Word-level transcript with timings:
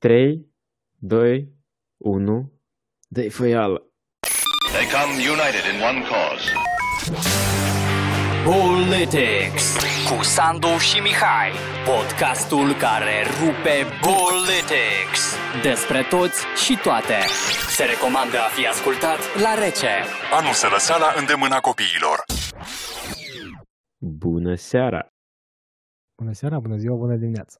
3, 0.00 0.46
2, 0.98 1.48
1, 1.96 2.52
dă-i 3.08 3.30
făială. 3.30 3.82
They 4.72 4.86
come 4.96 5.12
united 5.34 5.64
in 5.74 5.78
one 5.90 6.00
cause. 6.10 6.46
Politics 8.44 9.64
cu 10.08 10.22
Sandu 10.22 10.76
și 10.88 10.98
Mihai. 11.00 11.50
Podcastul 11.84 12.68
care 12.74 13.16
rupe 13.40 13.76
Politics. 14.10 15.22
Despre 15.62 16.02
toți 16.02 16.44
și 16.64 16.78
toate. 16.82 17.18
Se 17.76 17.84
recomandă 17.84 18.38
a 18.38 18.48
fi 18.56 18.66
ascultat 18.66 19.18
la 19.44 19.54
rece. 19.64 19.94
A 20.36 20.40
nu 20.46 20.52
se 20.52 20.66
lăsa 20.66 20.96
la 20.98 21.14
îndemâna 21.20 21.60
copiilor. 21.60 22.18
Bună 23.98 24.54
seara! 24.54 25.06
Bună 26.18 26.32
seara, 26.32 26.58
bună 26.58 26.76
ziua, 26.76 26.96
bună 26.96 27.16
dimineața! 27.16 27.58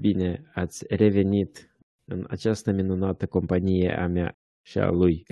Bine 0.00 0.50
ați 0.54 0.84
revenit 0.88 1.76
în 2.04 2.24
această 2.28 2.72
minunată 2.72 3.26
companie 3.26 3.92
a 3.98 4.06
mea 4.06 4.38
și 4.62 4.78
a 4.78 4.90
lui. 4.90 5.22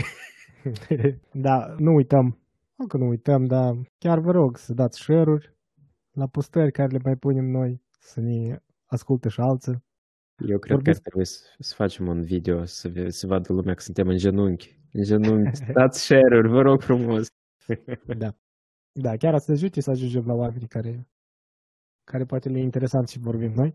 da, 1.32 1.74
nu 1.78 1.94
uităm, 1.94 2.38
nu 2.74 2.86
că 2.86 2.96
nu 2.96 3.08
uităm, 3.08 3.44
dar 3.44 3.74
chiar 3.98 4.18
vă 4.18 4.30
rog 4.30 4.56
să 4.56 4.74
dați 4.74 4.98
share-uri 5.00 5.54
la 6.10 6.26
postări 6.26 6.72
care 6.72 6.92
le 6.92 6.98
mai 7.04 7.16
punem 7.16 7.44
noi, 7.44 7.82
să 7.98 8.20
ne 8.20 8.58
asculte 8.84 9.28
și 9.28 9.40
alții. 9.40 9.84
Eu 10.48 10.58
cred 10.58 10.74
Vorbiți- 10.76 10.82
că 10.82 10.90
ar 10.90 11.10
trebui 11.10 11.24
să, 11.24 11.44
să 11.58 11.74
facem 11.74 12.06
un 12.06 12.22
video 12.22 12.64
să, 12.64 12.88
ve- 12.88 13.10
să 13.10 13.26
vadă 13.26 13.52
lumea 13.52 13.74
că 13.74 13.80
suntem 13.80 14.08
în 14.08 14.16
genunchi. 14.16 14.78
În 14.92 15.02
genunchi, 15.02 15.60
dați 15.72 16.00
share-uri, 16.04 16.48
vă 16.48 16.60
rog 16.60 16.80
frumos. 16.82 17.26
Da. 18.18 18.36
Da, 18.92 19.16
chiar 19.16 19.38
să 19.38 19.52
ajute 19.52 19.80
să 19.80 19.90
ajungem 19.90 20.26
la 20.26 20.32
oamenii 20.34 20.66
care, 20.68 21.08
care 22.04 22.24
poate 22.24 22.48
le 22.48 22.58
e 22.58 22.62
interesant 22.62 23.08
și 23.08 23.18
vorbim 23.18 23.52
noi. 23.52 23.74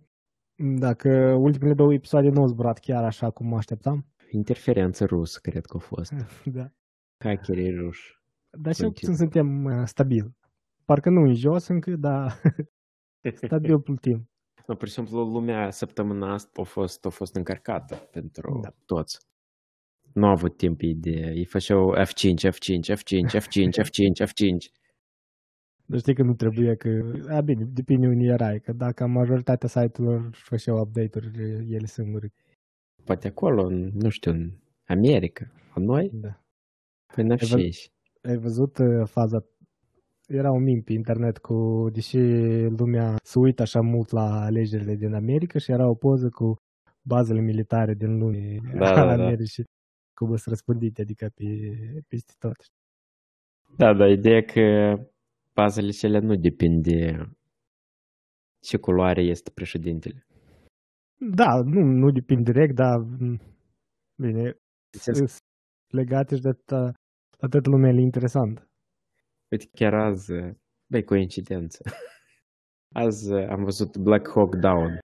Dacă 0.61 1.33
ultimele 1.33 1.73
două 1.73 1.93
episoade 1.93 2.29
nu 2.29 2.41
au 2.41 2.47
zburat 2.47 2.79
chiar 2.79 3.03
așa 3.03 3.29
cum 3.29 3.47
mă 3.47 3.55
așteptam. 3.57 4.05
Interferență 4.31 5.05
rusă, 5.05 5.39
cred 5.41 5.65
că 5.65 5.77
a 5.77 5.79
fost. 5.79 6.13
Da. 6.45 6.71
Hackerii 7.17 7.75
ruși. 7.75 8.21
Dar 8.49 8.73
cel 8.73 8.85
Continuu. 8.85 8.91
puțin 8.91 9.15
suntem 9.15 9.63
uh, 9.63 9.81
stabili. 9.85 10.35
Parcă 10.85 11.09
nu 11.09 11.21
în 11.21 11.33
jos 11.33 11.67
încă, 11.67 11.91
dar 11.95 12.41
stabil 13.43 13.79
plătim. 13.79 14.29
No, 14.67 14.75
pur 14.75 14.87
și 14.87 14.93
simplu, 14.93 15.23
lumea 15.23 15.69
săptămâna 15.71 16.33
asta 16.33 16.61
a 16.61 16.63
fost, 16.63 17.05
a 17.05 17.09
fost 17.09 17.35
încărcată 17.35 17.95
pentru 17.95 18.59
Da. 18.63 18.73
toți. 18.85 19.19
Nu 20.13 20.25
au 20.25 20.31
avut 20.31 20.57
timp 20.57 20.79
de... 20.81 21.31
Ei 21.35 21.45
făceau 21.45 21.95
F5, 21.97 22.49
F5, 22.49 22.95
F5, 22.95 23.39
F5, 23.39 23.83
F5, 23.83 24.27
F5. 24.27 24.78
Dar 25.89 25.99
știi 25.99 26.15
că 26.15 26.23
nu 26.23 26.33
trebuie 26.33 26.75
că... 26.75 26.89
A, 27.29 27.41
bine, 27.41 27.63
depinde 27.63 28.07
unde 28.07 28.25
erai, 28.25 28.59
că 28.59 28.71
dacă 28.73 29.05
majoritatea 29.07 29.67
site-urilor 29.67 30.27
își 30.31 30.43
făceau 30.43 30.79
update-uri 30.81 31.27
ele 31.73 31.85
singure. 31.85 32.31
Poate 33.03 33.27
acolo, 33.27 33.65
în, 33.65 33.91
nu 33.93 34.09
știu, 34.09 34.31
în 34.31 34.51
America. 34.87 35.51
La 35.75 35.81
noi? 35.83 36.09
Da. 36.13 36.41
Păi 37.15 37.23
n 37.23 37.35
văd- 37.35 37.37
F6. 37.37 37.91
Ai 38.21 38.37
văzut 38.37 38.77
uh, 38.77 39.07
faza? 39.07 39.45
Era 40.27 40.51
un 40.51 40.63
meme 40.63 40.81
pe 40.85 40.93
internet 40.93 41.37
cu, 41.37 41.87
deși 41.93 42.17
lumea 42.77 43.15
se 43.23 43.39
uită 43.39 43.61
așa 43.61 43.81
mult 43.81 44.11
la 44.11 44.41
alegerile 44.41 44.95
din 44.95 45.13
America 45.13 45.59
și 45.59 45.71
era 45.71 45.87
o 45.89 45.93
poză 45.95 46.29
cu 46.29 46.55
bazele 47.01 47.39
militare 47.41 47.93
din 47.93 48.17
lume 48.17 48.57
Da, 48.77 48.89
al 49.01 49.07
da, 49.07 49.15
da. 49.15 49.23
Americii, 49.23 49.63
cum 50.13 50.27
sunt 50.27 50.45
răspândite, 50.45 51.01
adică 51.01 51.29
pe, 51.35 51.45
peste 52.07 52.33
tot. 52.39 52.55
Da, 53.77 53.93
dar 53.93 54.09
ideea 54.09 54.43
că 54.43 54.61
bazele 55.59 55.91
cele 55.91 56.19
nu 56.19 56.35
depind 56.35 56.83
de 56.83 57.29
ce 58.59 58.77
culoare 58.77 59.21
este 59.21 59.51
președintele. 59.51 60.27
Da, 61.35 61.61
nu, 61.63 61.81
nu 62.01 62.11
depinde 62.11 62.51
direct, 62.51 62.75
dar 62.75 62.97
m, 62.99 63.39
bine, 64.15 64.43
Deci, 64.89 65.01
sunt 65.01 65.31
legate 65.87 66.35
și 66.35 66.41
de 66.41 66.49
atâta, 66.49 66.81
la 67.37 67.47
toată 67.47 67.69
lumea 67.69 67.91
e 67.91 68.01
interesant. 68.01 68.69
Uite, 69.51 69.65
chiar 69.71 69.93
azi, 69.93 70.31
băi, 70.91 71.03
coincidență. 71.03 71.83
Azi 73.03 73.31
am 73.33 73.63
văzut 73.63 73.97
Black 73.97 74.31
Hawk 74.33 74.55
Down. 74.55 74.99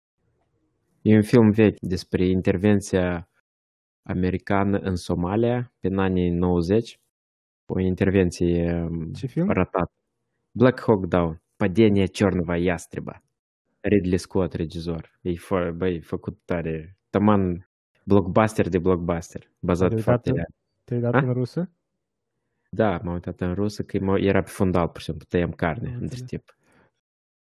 E 1.02 1.16
un 1.16 1.24
film 1.24 1.50
vechi 1.52 1.80
despre 1.80 2.26
intervenția 2.26 3.30
americană 4.08 4.78
în 4.78 4.96
Somalia 4.96 5.74
pe 5.80 5.90
anii 5.96 6.30
90. 6.30 7.00
O 7.66 7.80
intervenție 7.80 8.74
um, 8.74 9.12
Ce 9.12 9.28
film? 9.28 9.50
ratată. 9.50 9.92
Black 10.55 10.81
Hawk 10.81 11.07
Down. 11.07 11.43
Падение 11.57 12.07
черного 12.07 12.55
ястреба. 12.55 13.23
Ridley 13.81 14.19
Scott, 14.19 14.53
regizor. 14.53 15.19
E 15.21 15.35
fă, 15.37 15.73
băi, 15.77 16.01
făcut 16.01 16.39
tare. 16.45 16.97
Taman 17.11 17.69
blockbuster 18.05 18.69
de 18.69 18.79
blockbuster. 18.79 19.51
Bazat 19.59 19.89
Te-ai 19.89 20.01
foarte 20.03 20.31
uitat- 20.31 20.45
real. 20.47 20.55
Te-ai 20.85 21.01
dat 21.01 21.15
A? 21.15 21.27
în 21.27 21.33
rusă? 21.33 21.71
Da, 22.69 23.01
m-am 23.03 23.13
uitat 23.15 23.41
în 23.41 23.55
rusă 23.55 23.83
că 23.83 23.99
mă- 24.01 24.19
era 24.21 24.43
pe 24.43 24.49
fundal, 24.49 24.89
pur 24.89 24.99
și 24.99 25.05
simplu, 25.05 25.25
tăiam 25.29 25.51
carne 25.53 25.87
Am 25.87 25.93
între 25.93 26.03
înțeles. 26.03 26.29
timp. 26.29 26.57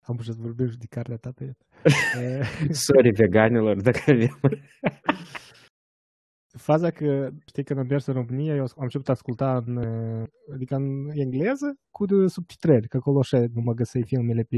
Am 0.00 0.16
pus 0.16 0.24
să 0.24 0.32
vorbești 0.36 0.78
de 0.78 0.86
carnea 0.90 1.16
ta 1.16 1.32
pe 1.32 1.56
Eh, 2.20 2.48
Sorry, 2.70 3.10
veganilor, 3.10 3.80
dacă 3.80 4.00
avem. 4.10 4.38
Faza 6.57 6.89
că, 6.89 7.29
știi, 7.45 7.63
când 7.63 7.79
am 7.79 7.85
mers 7.89 8.05
în 8.05 8.13
România, 8.13 8.55
eu 8.55 8.61
am 8.61 8.83
început 8.83 9.09
a 9.09 9.11
asculta 9.11 9.57
în, 9.65 9.75
uh, 9.75 10.27
adică 10.53 10.75
în 10.75 11.09
engleză 11.13 11.75
cu 11.89 12.05
de 12.05 12.27
subtitrări, 12.27 12.87
că 12.87 12.97
acolo 12.97 13.19
așa 13.19 13.39
nu 13.39 13.61
mă 13.61 13.73
găseai 13.73 14.03
filmele 14.03 14.43
pe... 14.43 14.57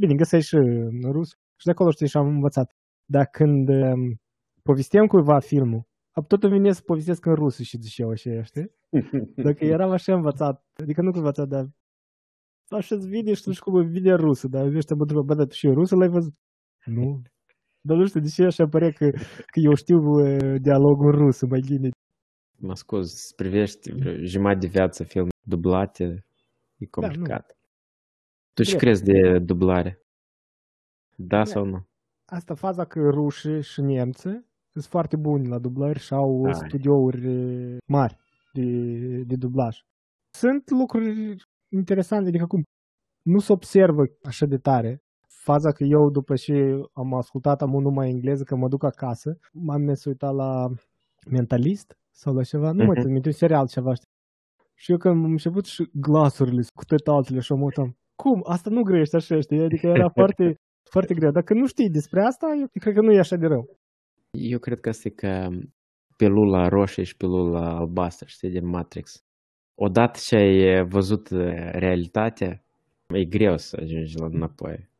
Bine, 0.00 0.14
găseai 0.14 0.42
și 0.42 0.54
în 0.54 1.12
rus 1.12 1.28
și 1.56 1.64
de 1.64 1.70
acolo, 1.70 1.90
știi, 1.90 2.08
și 2.08 2.16
am 2.16 2.26
învățat. 2.26 2.72
Dar 3.04 3.26
când 3.26 3.68
um, 3.68 4.16
povesteam 4.62 5.06
cuiva 5.06 5.38
filmul, 5.38 5.82
ab- 6.10 6.26
tot 6.26 6.42
îmi 6.42 6.52
vine 6.52 6.72
să 6.72 6.82
povestesc 6.82 7.26
în 7.26 7.34
rusă 7.34 7.62
și 7.62 7.80
ziceau 7.80 8.10
așa, 8.10 8.42
știi? 8.42 8.70
Dacă 9.46 9.64
eram 9.64 9.90
așa 9.90 10.14
învățat, 10.14 10.64
adică 10.82 11.02
nu 11.02 11.10
cu 11.10 11.16
învățat, 11.16 11.48
dar 11.48 11.64
așa 12.70 12.94
îți 12.94 13.08
vine 13.08 13.34
și 13.34 13.42
tu 13.42 13.50
știi 13.50 13.62
cum 13.62 13.74
îmi 13.74 13.90
vine 13.90 14.14
rusă, 14.14 14.48
dar 14.48 14.64
ăștia 14.64 14.96
mă 14.96 15.02
întreabă, 15.02 15.24
bă, 15.24 15.34
dar 15.34 15.46
tu 15.46 15.54
și 15.54 15.68
rusă 15.68 15.96
l-ai 15.96 16.08
văzut? 16.08 16.34
Nu. 16.84 17.22
Dar 17.84 17.96
nu 17.96 18.06
știu, 18.06 18.20
de 18.20 18.28
ce 18.28 18.44
așa 18.44 18.66
părea 18.66 18.90
că, 18.90 19.10
că 19.52 19.58
eu 19.68 19.74
știu 19.74 19.98
uh, 19.98 20.60
dialogul 20.60 21.06
în 21.12 21.18
rusă 21.18 21.46
mai 21.46 21.60
bine. 21.66 21.88
Mă 22.56 22.74
scuz, 22.74 23.10
să 23.12 23.32
privești 23.36 23.92
vreo 23.92 24.14
jumătate 24.24 24.58
de 24.58 24.66
viață 24.66 25.04
film 25.04 25.28
dublate, 25.46 26.24
e 26.76 26.86
complicat. 26.86 27.56
tu 28.54 28.62
ce 28.62 28.68
Drept. 28.68 28.82
crezi 28.82 29.02
de 29.04 29.38
dublare? 29.38 30.00
Da 31.16 31.40
Bine. 31.42 31.50
sau 31.54 31.64
nu? 31.64 31.86
Asta 32.24 32.54
faza 32.54 32.84
că 32.84 33.00
rușii 33.00 33.62
și 33.62 33.80
nemți 33.80 34.22
sunt 34.72 34.84
foarte 34.88 35.16
buni 35.16 35.48
la 35.48 35.58
dublări 35.58 35.98
și 35.98 36.12
au 36.14 36.42
Da. 36.44 36.52
studiouri 36.52 37.26
uh, 37.26 37.76
mari 37.86 38.16
de, 38.52 38.62
de 39.26 39.36
dublaj. 39.36 39.76
Sunt 40.38 40.70
lucruri 40.70 41.36
interesante, 41.72 42.28
adică 42.28 42.46
cum 42.46 42.62
nu 43.22 43.38
se 43.38 43.52
observă 43.52 44.02
așa 44.22 44.46
de 44.46 44.56
tare. 44.58 45.02
Faza 45.44 45.70
că 45.72 45.84
eu, 45.84 46.10
după 46.10 46.34
ce 46.34 46.54
am 46.92 47.14
ascultat 47.14 47.62
am 47.62 47.70
numai 47.70 48.08
engleză, 48.10 48.42
că 48.44 48.56
mă 48.56 48.68
duc 48.68 48.84
acasă, 48.84 49.38
m-am 49.52 49.82
mers 49.82 50.00
să 50.00 50.08
uita 50.08 50.30
la 50.30 50.68
Mentalist 51.30 51.96
sau 52.10 52.34
la 52.34 52.42
ceva, 52.42 52.70
nu 52.72 52.84
mă 52.84 52.92
Mhm. 52.92 53.00
țin 53.00 53.10
minte, 53.12 53.28
un 53.28 53.34
serial 53.34 53.66
ceva, 53.68 53.94
știi? 53.94 54.08
Și 54.74 54.90
eu 54.90 54.96
când 54.96 55.14
am 55.24 55.30
început 55.30 55.64
și 55.64 55.90
glasurile 55.92 56.62
cu 56.74 56.84
toate 56.84 57.10
altele 57.10 57.40
și 57.40 57.52
am 57.52 57.62
uitat, 57.62 57.86
cum? 58.14 58.40
Asta 58.44 58.70
nu 58.70 58.82
grește 58.82 59.16
așa, 59.16 59.40
știi? 59.40 59.62
Adică 59.62 59.86
era 59.86 60.08
foarte, 60.18 60.54
foarte 60.90 61.14
greu. 61.14 61.30
Dacă 61.30 61.54
nu 61.54 61.66
știi 61.66 61.90
despre 61.90 62.20
asta, 62.22 62.46
eu 62.60 62.66
cred 62.80 62.94
că 62.94 63.00
nu 63.00 63.12
e 63.12 63.18
așa 63.18 63.36
de 63.36 63.46
rău. 63.46 63.76
Eu 64.30 64.58
cred 64.58 64.80
că 64.80 64.88
asta 64.88 65.08
e 65.08 65.10
ca 65.10 65.48
pilula 66.16 66.68
roșie 66.68 67.02
și 67.02 67.16
pilula 67.16 67.76
albastră, 67.76 68.26
știi, 68.28 68.50
din 68.50 68.66
Matrix. 68.66 69.24
Odată 69.74 70.18
ce 70.22 70.36
ai 70.36 70.84
văzut 70.88 71.30
uh, 71.30 71.40
realitatea, 71.72 72.64
e 73.08 73.24
greu 73.24 73.56
să 73.56 73.78
ajungi 73.82 74.18
la 74.18 74.26
înapoi. 74.26 74.90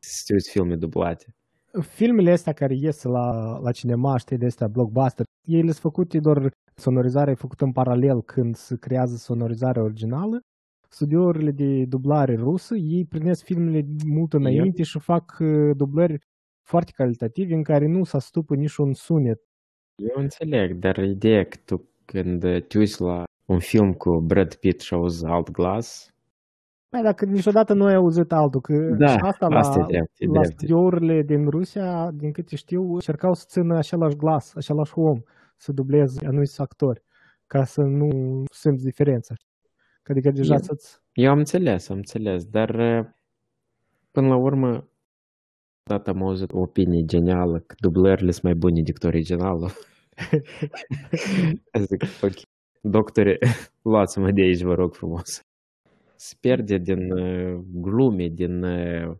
Să 0.00 0.22
te 0.26 0.32
uiți 0.32 0.50
filme 0.50 0.76
dublate. 0.76 1.34
Filmele 1.80 2.30
astea 2.30 2.52
care 2.52 2.74
ies 2.74 3.02
la, 3.02 3.58
la 3.58 3.72
cinema, 3.72 4.16
știi, 4.16 4.38
de 4.38 4.46
astea 4.46 4.68
blockbuster, 4.68 5.24
ele 5.46 5.70
sunt 5.70 5.76
făcute 5.76 6.18
doar 6.18 6.50
sonorizarea 6.74 7.32
e 7.32 7.36
făcută 7.36 7.64
în 7.64 7.72
paralel 7.72 8.22
când 8.22 8.56
se 8.56 8.76
creează 8.78 9.16
sonorizarea 9.16 9.82
originală. 9.82 10.40
Studiourile 10.88 11.50
de 11.50 11.84
dublare 11.84 12.34
rusă, 12.34 12.74
ei 12.74 13.04
privesc 13.04 13.44
filmele 13.44 13.86
mult 14.06 14.32
înainte 14.32 14.82
și 14.82 14.98
fac 14.98 15.36
uh, 15.40 15.76
dublări 15.76 16.18
foarte 16.62 16.92
calitative 16.94 17.54
în 17.54 17.62
care 17.62 17.86
nu 17.86 18.04
se 18.04 18.16
astupă 18.16 18.54
niciun 18.54 18.92
sunet. 18.92 19.40
Eu 19.96 20.22
înțeleg, 20.22 20.74
dar 20.74 20.96
ideea 20.96 21.44
că 21.44 21.56
tu 21.64 21.88
când 22.04 22.40
te 22.40 22.78
uiți 22.78 23.00
la 23.00 23.24
un 23.44 23.58
film 23.58 23.92
cu 23.92 24.20
Brad 24.20 24.54
Pitt 24.54 24.80
și 24.80 24.94
auzi 24.94 25.24
alt 25.24 25.50
glas, 25.50 26.10
Mai 26.90 27.02
dacă 27.02 27.24
niciodată 27.24 27.72
nu 27.74 27.84
ai 27.84 27.94
auzit 27.94 28.32
altul, 28.32 28.60
că 28.60 28.72
Da, 28.98 29.08
și 29.08 29.18
asta, 29.22 29.46
asta 29.46 29.78
la, 29.78 29.84
e 29.84 29.86
drept, 29.86 30.10
e 30.16 30.26
la 30.26 30.32
drept. 30.40 30.46
studiourile 30.56 31.22
din 31.22 31.48
Rusia, 31.48 32.10
din 32.10 32.32
câte 32.32 32.56
știu, 32.56 32.92
încercau 32.94 33.34
să 33.34 33.44
țină 33.48 33.76
același 33.76 34.16
glas, 34.16 34.54
același 34.54 34.92
om, 34.94 35.20
să 35.56 35.72
dubleze 35.72 36.26
anumiți 36.26 36.60
actori, 36.60 37.02
ca 37.46 37.64
să 37.64 37.80
nu 37.82 38.42
simți 38.52 38.84
diferența. 38.84 39.34
Adică 40.04 40.30
deja 40.30 40.54
Eu- 40.54 40.60
să-ți... 40.60 40.98
eu 41.12 41.30
am 41.30 41.38
înțeles, 41.38 41.88
am 41.88 41.96
înțeles, 41.96 42.44
dar 42.44 42.68
uh, 42.74 43.06
până 44.10 44.28
la 44.28 44.36
urmă 44.36 44.84
Dată 45.82 46.10
am 46.10 46.22
auzit 46.22 46.52
o 46.52 46.58
opinie 46.60 47.04
genială 47.04 47.58
că 47.58 47.74
dublările 47.78 48.30
sunt 48.30 48.44
mai 48.44 48.54
bune 48.54 48.82
decât 48.82 49.04
originalul. 49.04 49.70
Zic, 51.88 52.02
ok, 52.22 52.32
doctore, 52.80 53.38
luați-mă 53.82 54.30
de 54.30 54.40
aici, 54.42 54.60
vă 54.62 54.74
rog 54.74 54.94
frumos. 54.94 55.49
Se 56.26 56.34
pierde 56.40 56.76
din 56.78 57.12
uh, 57.12 57.60
glume, 57.72 58.26
din 58.28 58.62
uh, 58.62 59.16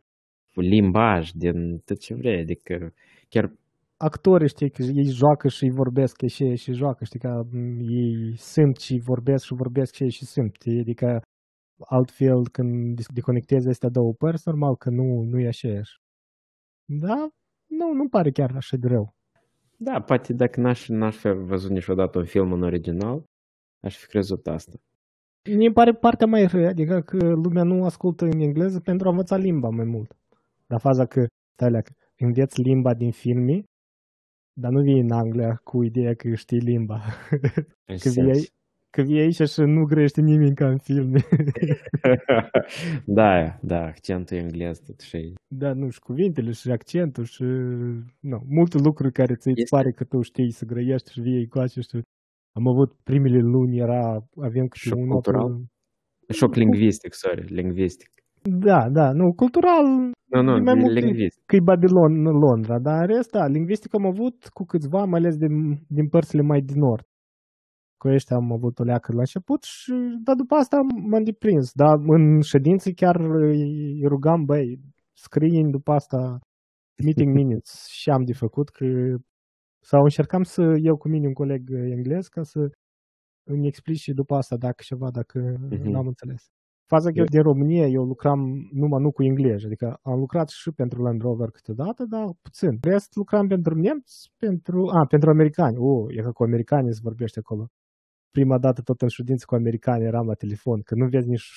limbaj, 0.54 1.30
din 1.30 1.78
tot 1.78 1.98
ce 1.98 2.14
vrei, 2.14 2.40
adică 2.40 2.94
chiar 3.28 3.52
Actorii, 3.96 4.48
știi, 4.48 4.70
că 4.70 4.82
ei 4.82 5.04
joacă 5.04 5.48
și 5.48 5.64
îi 5.64 5.70
vorbesc 5.70 6.26
și 6.26 6.42
ei 6.42 6.56
și 6.56 6.72
joacă, 6.72 7.04
știi, 7.04 7.18
că 7.18 7.42
m, 7.50 7.78
ei 7.80 8.36
simt 8.36 8.76
și 8.76 9.00
vorbesc 9.04 9.44
și 9.44 9.54
vorbesc 9.54 9.94
și 9.94 10.02
ei 10.02 10.10
și 10.10 10.24
simt. 10.24 10.56
Adică 10.80 11.22
altfel 11.78 12.48
când 12.48 12.94
dis- 12.94 13.12
deconectezi 13.14 13.68
astea 13.68 13.88
două 13.88 14.12
părți, 14.12 14.48
normal 14.48 14.76
că 14.76 14.90
nu, 14.90 15.22
nu 15.22 15.40
e 15.40 15.46
aceeași. 15.46 16.00
Da, 16.84 17.28
nu, 17.66 17.92
nu 17.92 18.08
pare 18.08 18.30
chiar 18.30 18.50
așa 18.54 18.76
de 18.76 18.88
rău. 18.88 19.14
Da, 19.76 20.00
poate 20.00 20.32
dacă 20.32 20.60
n-aș, 20.60 20.88
n-aș 20.88 21.16
fi 21.16 21.28
văzut 21.28 21.70
niciodată 21.70 22.18
un 22.18 22.24
film 22.24 22.52
în 22.52 22.62
original, 22.62 23.24
aș 23.80 23.96
fi 23.96 24.06
crezut 24.06 24.46
asta. 24.46 24.76
Mi 25.48 25.72
pare 25.72 25.92
partea 25.92 26.26
mai 26.26 26.46
rea, 26.46 26.68
adică 26.68 27.00
că 27.00 27.16
lumea 27.28 27.62
nu 27.62 27.84
ascultă 27.84 28.24
în 28.24 28.40
engleză 28.40 28.80
pentru 28.80 29.06
a 29.06 29.10
învăța 29.10 29.36
limba 29.36 29.68
mai 29.68 29.84
mult. 29.84 30.16
Dar 30.66 30.80
faza 30.80 31.06
că, 31.06 31.26
stai 31.54 31.70
leacă, 31.70 31.92
înveți 32.18 32.60
limba 32.60 32.94
din 32.94 33.10
filme, 33.10 33.62
dar 34.60 34.70
nu 34.70 34.80
vii 34.82 35.00
în 35.00 35.10
Anglia 35.10 35.54
cu 35.64 35.82
ideea 35.82 36.14
că 36.14 36.34
știi 36.34 36.58
limba. 36.58 37.00
În 37.90 37.96
Că 37.98 38.08
vii, 38.08 38.12
sens. 38.12 38.36
ai- 38.38 38.48
că 38.90 39.02
vii 39.02 39.20
aici 39.20 39.48
și 39.48 39.60
nu 39.60 39.84
grește 39.84 40.20
nimic 40.20 40.54
ca 40.54 40.68
în 40.68 40.78
filme. 40.78 41.20
da, 43.04 43.58
da, 43.62 43.84
accentul 43.86 44.36
englez 44.36 44.78
totuși. 44.78 45.16
e- 45.16 45.32
da, 45.48 45.72
nu, 45.72 45.88
și 45.90 45.98
cuvintele 46.00 46.50
și 46.52 46.70
accentul 46.70 47.24
și 47.24 47.42
nu, 48.20 48.44
multe 48.48 48.78
lucruri 48.78 49.12
care 49.12 49.34
ți 49.34 49.48
Este- 49.48 49.62
pare 49.76 49.90
că 49.90 50.04
tu 50.04 50.22
știi 50.22 50.50
să 50.50 50.64
grăiești 50.64 51.12
și 51.12 51.20
vii 51.20 51.46
cu 51.48 51.66
și 51.66 51.80
am 52.52 52.66
avut 52.68 52.90
primele 53.02 53.38
luni, 53.38 53.78
era, 53.78 54.02
avem 54.48 54.66
câte 54.66 54.88
Șoc 54.88 54.98
un 54.98 55.08
cultural? 55.08 55.60
Șoc 56.28 56.54
lingvistic, 56.54 57.12
sorry, 57.14 57.54
lingvistic. 57.54 58.10
Da, 58.42 58.88
da, 58.90 59.12
nu, 59.12 59.32
cultural 59.32 59.84
Nu, 60.32 60.42
nu, 60.42 60.56
E 60.56 60.60
mai 60.60 60.74
mult 60.74 60.92
lingvistic. 60.92 61.44
că 61.46 61.56
e 61.56 61.60
Babilon, 61.60 62.12
nu 62.20 62.30
Londra, 62.30 62.78
dar 62.78 63.00
în 63.00 63.06
rest, 63.06 63.30
da, 63.30 63.46
lingvistic 63.46 63.94
am 63.94 64.06
avut 64.06 64.48
cu 64.48 64.64
câțiva, 64.64 65.04
mai 65.04 65.20
ales 65.20 65.36
din, 65.36 65.54
din 65.88 66.08
părțile 66.08 66.42
mai 66.42 66.60
din 66.60 66.78
nord. 66.78 67.04
Cu 67.96 68.08
ăștia 68.08 68.36
am 68.36 68.52
avut 68.52 68.78
o 68.78 68.84
leacă 68.84 69.12
la 69.12 69.18
început, 69.20 69.62
și, 69.62 69.92
dar 70.24 70.34
după 70.34 70.54
asta 70.54 70.76
m-am 71.10 71.22
deprins. 71.22 71.72
Dar 71.72 71.94
în 72.06 72.40
ședințe 72.40 72.92
chiar 72.92 73.16
îi 73.20 74.02
rugam, 74.06 74.44
băi, 74.44 74.80
scrie 75.12 75.68
după 75.70 75.92
asta 75.92 76.38
meeting 77.04 77.34
minutes 77.40 77.86
și 77.86 78.10
am 78.10 78.22
de 78.24 78.32
făcut 78.32 78.68
că 78.68 78.84
sau 79.82 80.02
încercam 80.02 80.42
să 80.42 80.76
iau 80.82 80.96
cu 80.96 81.08
mine 81.08 81.26
un 81.26 81.32
coleg 81.32 81.70
englez 81.70 82.26
ca 82.26 82.42
să 82.42 82.70
îmi 83.44 83.66
explici 83.66 83.98
și 83.98 84.12
după 84.12 84.34
asta 84.34 84.56
dacă 84.56 84.82
ceva, 84.86 85.10
dacă 85.10 85.38
Mhm. 85.70 85.88
n-am 85.90 86.06
înțeles. 86.06 86.42
Faza 86.86 87.10
că 87.10 87.18
eu 87.18 87.24
din 87.24 87.42
România, 87.42 87.86
eu 87.86 88.04
lucram 88.04 88.40
numai 88.72 89.00
nu 89.02 89.10
cu 89.10 89.22
engleză, 89.22 89.66
adică 89.66 89.98
am 90.02 90.18
lucrat 90.18 90.48
și 90.48 90.70
pentru 90.70 91.02
Land 91.02 91.20
Rover 91.20 91.50
câteodată, 91.50 92.04
dar 92.04 92.24
puțin. 92.42 92.78
Rest 92.80 93.14
lucram 93.16 93.46
pentru 93.46 93.74
nemți, 93.74 94.30
pentru, 94.36 94.88
a, 94.88 95.06
pentru 95.06 95.30
americani. 95.30 95.76
O, 95.78 96.12
e 96.12 96.22
că 96.22 96.30
cu 96.32 96.42
americani 96.42 96.92
se 96.94 97.00
vorbește 97.02 97.38
acolo. 97.38 97.68
Prima 98.30 98.58
dată 98.58 98.80
tot 98.82 99.00
în 99.02 99.08
ședință 99.08 99.44
cu 99.46 99.54
americani 99.54 100.04
eram 100.04 100.26
la 100.26 100.34
telefon, 100.34 100.80
că 100.82 100.94
nu 100.94 101.08
vezi 101.08 101.28
nici 101.28 101.48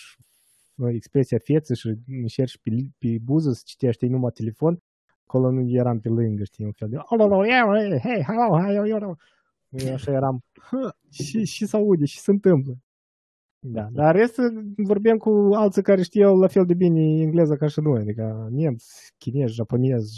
uh, 0.78 0.90
expresia 0.94 1.38
feței 1.38 1.76
și 1.76 1.88
încerci 2.22 2.60
pe, 2.64 2.70
li- 2.70 2.92
pe 2.98 3.18
buză 3.24 3.50
să 3.52 3.62
citești 3.66 4.08
numai 4.08 4.32
telefon, 4.34 4.78
acolo 5.27 5.51
nu 5.51 5.71
eram 5.71 6.01
pe 6.01 6.09
lângă, 6.09 6.45
știi, 6.45 6.65
un 6.65 6.73
fel 6.73 6.89
de 6.89 6.97
"Alo, 7.07 7.23
alo, 7.23 7.45
yeah, 7.45 7.67
hey, 7.67 7.99
hey, 7.99 8.23
hello, 8.23 8.61
hey, 8.61 8.75
yo, 8.75 8.87
yo, 8.87 8.97
yo." 8.99 9.15
Eu 9.71 9.95
așa 9.95 10.13
eram, 10.13 10.43
"Hă, 10.71 10.95
și, 11.11 11.45
și 11.45 11.67
se 11.67 11.77
aude, 11.77 12.05
și 12.05 12.19
se 12.19 12.31
întâmplă. 12.31 12.79
Da, 13.61 13.89
dar 13.93 14.15
în 14.15 14.21
rest 14.21 14.37
vorbim 14.77 15.17
cu 15.17 15.51
alții 15.55 15.83
care 15.83 16.03
știau 16.03 16.39
la 16.39 16.47
fel 16.47 16.67
de 16.67 16.75
bine 16.75 17.21
engleză 17.21 17.57
ca 17.57 17.67
și 17.67 17.81
noi, 17.81 18.01
adică 18.01 18.49
nemți, 18.51 19.13
chinezi, 19.19 19.55
japonezi. 19.55 20.17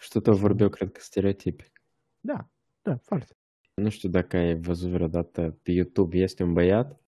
Și 0.00 0.08
tot 0.08 0.26
vorbeau, 0.26 0.68
cred 0.68 0.92
că, 0.92 1.00
stereotipic. 1.00 1.72
Da, 2.20 2.48
da, 2.82 2.96
foarte. 2.96 3.36
Nu 3.74 3.88
știu 3.88 4.08
dacă 4.08 4.36
ai 4.36 4.60
văzut 4.60 4.90
vreodată 4.90 5.58
pe 5.62 5.70
YouTube, 5.70 6.18
este 6.18 6.42
un 6.42 6.52
băiat, 6.52 7.00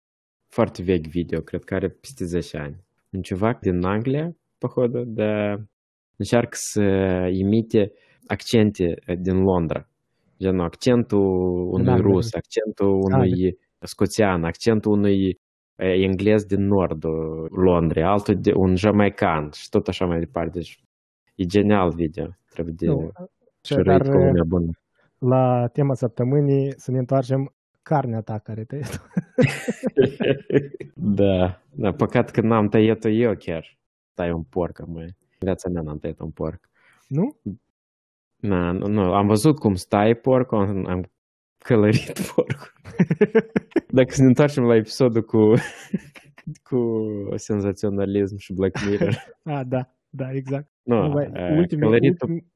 foarte 0.48 0.82
vechi 0.82 1.06
video, 1.06 1.40
cred 1.40 1.64
că 1.64 1.74
are 1.74 1.88
peste 1.88 2.24
10 2.24 2.56
ani. 2.56 2.84
Un 3.10 3.22
ciuvac 3.22 3.60
din 3.60 3.84
Anglia, 3.84 4.36
poходу, 4.58 5.04
de 5.04 5.60
încearcă 6.19 6.57
să 6.71 6.81
imite 7.31 7.91
accente 8.27 8.93
din 9.19 9.37
Londra. 9.41 9.87
Gen 10.39 10.59
accentul 10.59 11.19
unui 11.71 11.91
Anglia, 11.91 12.11
rus, 12.11 12.33
accentul 12.33 12.99
unui 13.11 13.57
scoțian, 13.79 14.43
accentul 14.43 14.91
unui 14.91 15.39
eh, 15.75 16.03
englez 16.03 16.43
din 16.43 16.65
nordul 16.65 17.47
Londrei, 17.51 18.03
altul 18.03 18.35
de 18.41 18.51
un 18.55 18.75
jamaican 18.75 19.49
și 19.53 19.69
tot 19.69 19.87
așa 19.87 20.05
mai 20.05 20.19
departe. 20.19 20.51
Deci 20.57 20.79
e 21.35 21.43
genial 21.45 21.89
video. 21.95 22.27
Trebuie 22.49 22.73
de 22.77 22.85
Nu, 22.85 23.11
șuruit 23.63 23.85
dar 23.85 24.01
cu 24.01 24.17
lumea 24.17 24.43
bună. 24.47 24.71
la 25.17 25.67
tema 25.67 25.93
săptămânii 25.93 26.73
să 26.75 26.91
ne 26.91 26.97
întoarcem 26.97 27.53
carnea 27.81 28.21
ta 28.21 28.37
care 28.37 28.63
te 28.63 28.79
da, 31.19 31.61
da, 31.71 31.91
păcat 31.91 32.29
că 32.31 32.41
n-am 32.41 32.67
tăiat-o 32.67 33.09
eu 33.09 33.33
chiar. 33.35 33.77
Tai 34.13 34.31
un 34.31 34.43
porc, 34.43 34.85
măi. 34.87 35.15
În 35.39 35.45
viața 35.47 35.69
mea 35.69 35.81
n-am 35.81 35.97
tăiat 35.99 36.19
un 36.19 36.31
porc. 36.31 36.69
Nu? 37.07 37.37
Na, 38.35 38.71
nu, 38.71 38.87
nu, 38.87 39.01
am 39.13 39.27
văzut 39.27 39.59
cum 39.59 39.73
stai 39.75 40.15
porc, 40.15 40.51
am, 40.53 40.85
am 40.85 41.11
călărit 41.57 42.19
porc. 42.35 42.73
Dacă 43.87 44.11
să 44.13 44.21
ne 44.21 44.27
întoarcem 44.27 44.63
la 44.63 44.75
episodul 44.75 45.21
cu, 45.23 45.53
cu 46.69 46.77
senzaționalism 47.35 48.35
și 48.37 48.53
Black 48.53 48.79
Mirror. 48.85 49.15
A, 49.57 49.63
da, 49.63 49.95
da, 50.09 50.31
exact. 50.31 50.67
Nu, 50.83 51.01
Nu, 51.07 51.11
băi, 51.11 51.29
eh, 51.33 51.57
ultimii- 51.57 51.83
călăritul, 51.85 52.29
ultimii- 52.29 52.51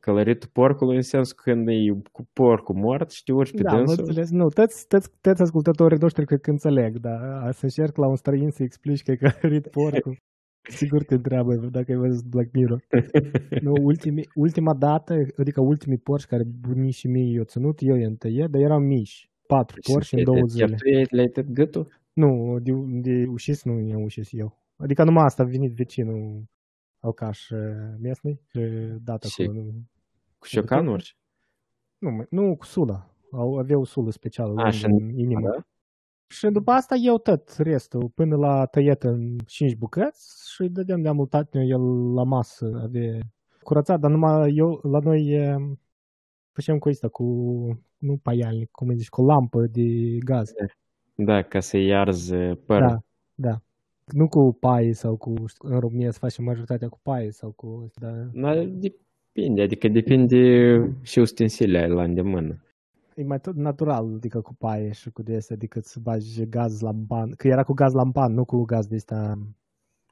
călăritul 0.00 0.48
porcului 0.52 0.96
în 0.96 1.02
sensul 1.02 1.36
când 1.42 1.68
e 1.68 1.74
cu 2.12 2.28
porcul 2.32 2.74
mort 2.74 3.10
și 3.10 3.22
te 3.22 3.32
urci 3.32 3.50
pe 3.56 3.62
Da, 3.62 3.70
am 3.70 3.76
dânsul. 3.76 4.04
înțeles. 4.06 4.30
Nu, 4.30 4.48
toți, 4.48 4.86
toți, 4.86 5.10
toți 5.20 5.42
ascultătorii 5.42 5.98
noștri 6.00 6.26
cred 6.26 6.40
că 6.40 6.50
înțeleg, 6.50 6.96
dar 6.98 7.20
a 7.46 7.50
să 7.50 7.64
încerc 7.64 7.96
la 7.96 8.06
un 8.08 8.16
străin 8.16 8.50
să 8.50 8.62
explici 8.62 9.02
că 9.02 9.10
e 9.10 9.16
călărit 9.16 9.66
porcul. 9.70 10.16
Sigur 10.68 11.04
te 11.04 11.14
întreabă 11.14 11.54
dacă 11.56 11.92
ai 11.92 11.98
văzut 11.98 12.24
Black 12.24 12.52
Mirror. 12.52 12.84
Nu, 13.60 13.72
ultimi, 13.90 14.22
ultima 14.34 14.74
dată, 14.74 15.14
adică 15.36 15.60
ultimii 15.60 15.98
porci 15.98 16.26
care 16.26 16.42
bunicii 16.44 16.92
și 16.92 17.08
mei 17.08 17.32
i-au 17.32 17.44
ținut, 17.44 17.78
eu 17.82 17.96
i-am 17.96 18.14
tăiat, 18.14 18.50
dar 18.50 18.60
erau 18.60 18.78
mici. 18.78 19.30
Patru 19.46 19.80
porci 19.92 20.12
în 20.12 20.24
două 20.24 20.40
zile. 20.46 20.64
Chiar 20.66 20.78
tu 20.78 20.96
ai- 20.96 21.06
le-ai 21.10 21.26
tăiat 21.26 21.48
gâtul? 21.50 21.88
Nu, 22.12 22.58
de, 22.62 22.72
de 22.86 23.24
ușis 23.28 23.64
nu 23.64 23.80
i-am 23.80 24.02
ușis 24.02 24.28
eu. 24.32 24.58
Adică 24.76 25.04
numai 25.04 25.24
asta 25.24 25.42
a 25.42 25.46
venit 25.46 25.72
vecinul 25.72 26.44
alcaș 26.98 27.50
eh, 27.50 27.58
mesnei 28.00 28.40
și 28.50 28.60
dat 29.02 29.22
Și 29.22 29.42
acolo. 29.42 29.60
Nu, 29.62 29.70
Cu 30.38 30.46
șocanuri? 30.46 31.16
nu, 31.98 32.10
mă- 32.10 32.26
nu 32.30 32.56
cu 32.56 32.64
sula. 32.64 33.14
Au, 33.32 33.56
aveau 33.58 33.84
sulă 33.84 34.10
specială 34.10 34.62
A, 34.62 34.70
și 34.70 34.84
în 34.84 35.08
inimă. 35.18 35.50
Da? 35.50 35.66
Și 36.26 36.46
după 36.46 36.70
asta 36.70 36.94
eu 36.94 37.18
tot 37.18 37.54
restul, 37.58 38.08
până 38.14 38.36
la 38.36 38.66
tăiat 38.66 39.02
în 39.02 39.38
5 39.46 39.76
bucăți 39.76 40.52
și 40.54 40.68
dădeam 40.68 41.02
de 41.02 41.08
amultat 41.08 41.54
el 41.54 42.12
la 42.14 42.22
masă, 42.22 42.80
avea 42.82 43.18
curățat, 43.62 44.00
dar 44.00 44.10
numai 44.10 44.52
eu, 44.54 44.80
la 44.82 44.98
noi 44.98 45.26
e, 45.26 45.56
facem 46.52 46.78
cu 46.78 46.88
asta, 46.88 47.08
cu, 47.08 47.24
nu 47.98 48.16
paialnic, 48.22 48.70
cum 48.70 48.88
îi 48.88 48.96
zici, 48.96 49.08
cu 49.08 49.22
lampă 49.22 49.66
de 49.70 50.18
gaz. 50.24 50.50
Da, 51.14 51.42
ca 51.42 51.60
să 51.60 51.76
iarzi 51.76 52.34
părul. 52.34 52.88
Da, 52.88 52.98
da. 53.34 53.60
Nu 54.04 54.28
cu 54.28 54.56
paie 54.60 54.92
sau 54.92 55.16
cu, 55.16 55.34
în 55.58 55.78
România 55.78 56.10
se 56.10 56.18
face 56.20 56.42
majoritatea 56.42 56.88
cu 56.88 56.98
paie 57.02 57.30
sau 57.30 57.50
cu, 57.50 57.90
da. 57.94 58.12
Da, 58.32 58.64
depinde, 58.64 59.62
adică 59.62 59.88
depinde 59.88 60.38
și 61.02 61.18
ustensile 61.18 61.78
ai 61.78 61.88
la 61.88 62.02
îndemână. 62.02 62.64
E 63.14 63.24
mai 63.24 63.40
tot 63.40 63.54
natural, 63.54 64.14
adică 64.14 64.40
cu 64.40 64.54
paie 64.54 64.92
și 64.92 65.10
cu 65.10 65.22
de 65.22 65.36
astea, 65.36 65.56
decât 65.56 65.84
să 65.84 66.00
bagi 66.00 66.46
gaz 66.46 66.80
lampan. 66.80 67.30
Că 67.30 67.48
era 67.48 67.62
cu 67.62 67.72
gaz 67.72 67.92
lampan, 67.92 68.32
nu 68.32 68.44
cu 68.44 68.62
gaz 68.62 68.86
de 68.86 68.94
ăsta. 68.94 69.38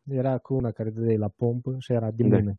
Era 0.04 0.38
cu 0.38 0.54
una 0.54 0.70
care 0.70 0.90
dădeai 0.90 1.16
la 1.16 1.28
pompă 1.28 1.76
și 1.78 1.92
era 1.92 2.10
de 2.10 2.28
Da. 2.28 2.36
mână. 2.36 2.54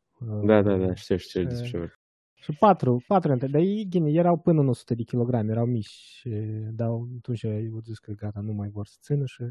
Da, 0.45 0.61
da, 0.61 0.77
da, 0.77 0.93
știu, 0.93 1.17
știu 1.17 1.41
Eh, 1.41 1.47
despre 1.47 1.69
ce 1.69 1.93
Și 2.33 2.51
patru, 2.59 3.03
patru 3.07 3.31
între, 3.31 3.47
dar 3.47 3.61
ei, 3.61 3.85
gine, 3.89 4.11
erau 4.11 4.37
până 4.37 4.61
în 4.61 4.67
100 4.67 4.93
de 4.95 5.03
kilograme, 5.03 5.51
erau 5.51 5.65
mici, 5.65 5.85
și, 5.85 6.29
dar 6.71 6.89
atunci 7.17 7.43
eu 7.43 7.79
zis 7.79 7.99
că 7.99 8.11
gata, 8.11 8.39
nu 8.39 8.53
mai 8.53 8.69
vor 8.69 8.85
să 8.85 8.97
țină 9.01 9.25
și 9.25 9.43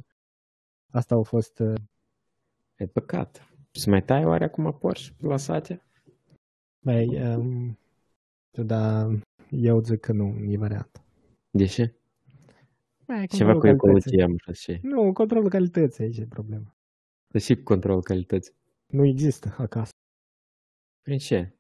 asta 0.91 1.15
au 1.15 1.23
fost, 1.23 1.59
uh, 1.59 1.75
E 2.77 2.87
păcat. 2.87 3.49
Să 3.71 3.91
mai 3.91 4.03
tai 4.03 4.25
oare 4.25 4.45
acum 4.45 4.77
porci 4.81 5.15
lăsate? 5.19 5.83
mai, 6.85 7.35
um, 7.37 7.79
dar 8.51 9.07
eu 9.53 9.81
zic 9.83 10.01
că 10.01 10.13
nu, 10.13 10.35
e 10.49 10.57
variant. 10.57 11.03
De 11.51 11.65
ce? 11.65 11.95
Mai, 13.07 13.27
Ceva 13.27 13.53
cu 13.53 13.59
controlul 13.59 13.79
calității. 13.81 14.19
ecologia, 14.19 14.35
așa 14.47 14.53
și. 14.53 14.79
Nu, 14.83 15.13
controlul 15.13 15.49
calității 15.49 16.05
aici 16.05 16.19
e 16.19 16.27
problema. 16.27 16.75
Dar 17.29 17.41
și 17.41 17.55
cu 17.57 17.63
control 17.63 18.03
calității. 18.03 18.53
Nu 18.87 19.05
există 19.07 19.55
acasă. 19.59 19.91
Prin 21.03 21.19
ce? 21.19 21.53